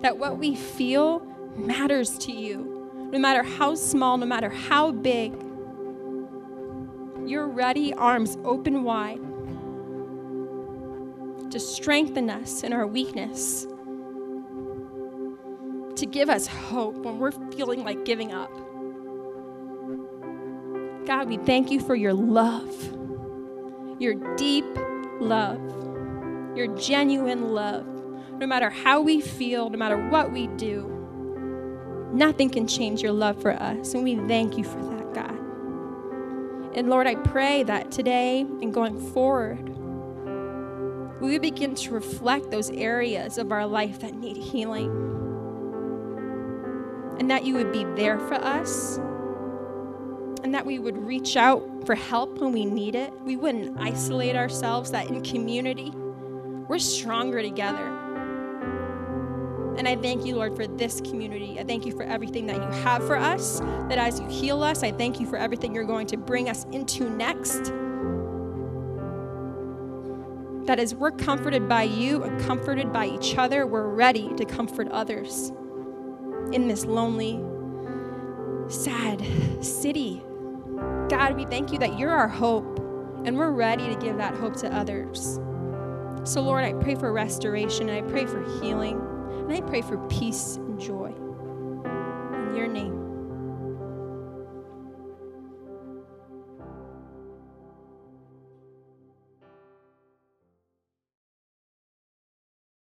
that 0.01 0.17
what 0.17 0.39
we 0.39 0.55
feel 0.55 1.21
matters 1.57 2.17
to 2.19 2.33
you, 2.33 3.09
no 3.13 3.19
matter 3.19 3.43
how 3.43 3.75
small, 3.75 4.17
no 4.17 4.27
matter 4.27 4.49
how 4.49 4.93
big. 4.93 5.35
You're 7.27 7.49
ready, 7.49 7.93
arms 7.93 8.39
open 8.45 8.83
wide, 8.83 9.21
to 11.51 11.61
strengthen 11.61 12.31
us 12.31 12.63
in 12.63 12.73
our 12.73 12.87
weakness, 12.87 13.67
to 15.97 16.07
give 16.07 16.29
us 16.29 16.47
hope 16.47 16.95
when 16.97 17.19
we're 17.19 17.33
feeling 17.53 17.85
like 17.85 18.05
giving 18.05 18.33
up. 18.33 18.51
God, 21.07 21.29
we 21.29 21.37
thank 21.39 21.71
you 21.71 21.81
for 21.81 21.95
your 21.95 22.13
love, 22.13 22.75
your 24.01 24.15
deep 24.37 24.67
love, 25.21 25.61
your 26.57 26.67
genuine 26.77 27.53
love. 27.53 27.87
No 28.39 28.47
matter 28.47 28.69
how 28.69 29.01
we 29.01 29.21
feel, 29.21 29.71
no 29.71 29.79
matter 29.79 30.09
what 30.09 30.33
we 30.33 30.47
do, 30.49 30.93
nothing 32.13 32.51
can 32.51 32.67
change 32.67 33.03
your 33.03 33.13
love 33.13 33.41
for 33.41 33.53
us. 33.53 33.95
And 33.95 34.05
we 34.05 34.17
thank 34.29 34.59
you 34.59 34.65
for 34.65 34.77
that. 34.83 34.97
God. 35.15 35.39
And 36.75 36.91
Lord, 36.91 37.07
I 37.07 37.15
pray 37.15 37.63
that 37.63 37.91
today 37.91 38.41
and 38.41 38.75
going 38.75 38.99
forward, 39.13 39.73
we 41.21 41.39
begin 41.39 41.75
to 41.77 41.95
reflect 41.95 42.51
those 42.51 42.69
areas 42.71 43.39
of 43.39 43.51
our 43.51 43.67
life 43.67 44.01
that 44.01 44.15
need 44.15 44.37
healing. 44.37 44.91
And 47.19 47.31
that 47.31 47.45
you 47.45 47.55
would 47.55 47.73
be 47.73 47.85
there 47.97 48.19
for 48.19 48.35
us. 48.35 48.99
And 50.43 50.55
that 50.55 50.67
we 50.67 50.79
would 50.79 50.97
reach 50.99 51.37
out 51.37 51.63
for 51.87 51.95
help 51.95 52.39
when 52.39 52.53
we 52.53 52.65
need 52.65 52.95
it. 52.95 53.13
We 53.21 53.37
wouldn't 53.37 53.81
isolate 53.81 54.37
ourselves, 54.37 54.91
that 54.91 55.09
in 55.09 55.23
community, 55.23 55.93
we're 56.69 56.79
stronger 56.79 57.43
together. 57.43 57.87
And 59.79 59.87
I 59.87 59.97
thank 59.97 60.25
you, 60.25 60.37
Lord, 60.37 60.57
for 60.57 60.67
this 60.67 61.01
community. 61.01 61.61
I 61.61 61.65
thank 61.65 61.85
you 61.85 61.93
for 61.93 62.03
everything 62.03 62.47
that 62.47 62.57
you 62.57 62.83
have 62.83 63.07
for 63.07 63.17
us, 63.17 63.61
that 63.89 63.99
as 63.99 64.19
you 64.19 64.27
heal 64.27 64.63
us, 64.63 64.83
I 64.83 64.91
thank 64.91 65.21
you 65.21 65.27
for 65.27 65.37
everything 65.37 65.75
you're 65.75 65.85
going 65.85 66.07
to 66.09 66.17
bring 66.17 66.49
us 66.49 66.65
into 66.73 67.11
next. 67.11 67.73
That 70.67 70.81
as 70.81 70.95
we're 70.95 71.13
comforted 71.13 71.69
by 71.69 71.85
you 71.85 72.23
and 72.23 72.41
comforted 72.41 72.93
by 72.93 73.07
each 73.07 73.37
other, 73.37 73.67
we're 73.67 73.89
ready 73.89 74.35
to 74.35 74.45
comfort 74.45 74.89
others 74.89 75.53
in 76.53 76.69
this 76.69 76.85
lonely, 76.85 77.43
sad 78.69 79.25
city. 79.65 80.23
God, 81.09 81.37
we 81.37 81.45
thank 81.47 81.73
you 81.73 81.79
that 81.79 81.99
you're 81.99 82.11
our 82.11 82.29
hope, 82.29 82.79
and 83.25 83.37
we're 83.37 83.51
ready 83.51 83.87
to 83.89 83.95
give 83.97 84.19
that 84.19 84.35
hope 84.35 84.57
to 84.57 84.75
others. 84.75 85.41
So, 86.25 86.41
Lord, 86.41 86.65
I 86.65 86.73
pray 86.73 86.97
for 86.97 87.13
restoration, 87.13 87.89
and 87.89 88.05
I 88.05 88.11
pray 88.11 88.27
for 88.27 88.43
healing. 88.61 89.01
And 89.49 89.53
I 89.53 89.61
pray 89.61 89.81
for 89.81 89.97
peace 90.09 90.57
and 90.57 90.81
joy. 90.81 91.15
In 91.15 92.55
your 92.57 92.67
name. 92.67 93.06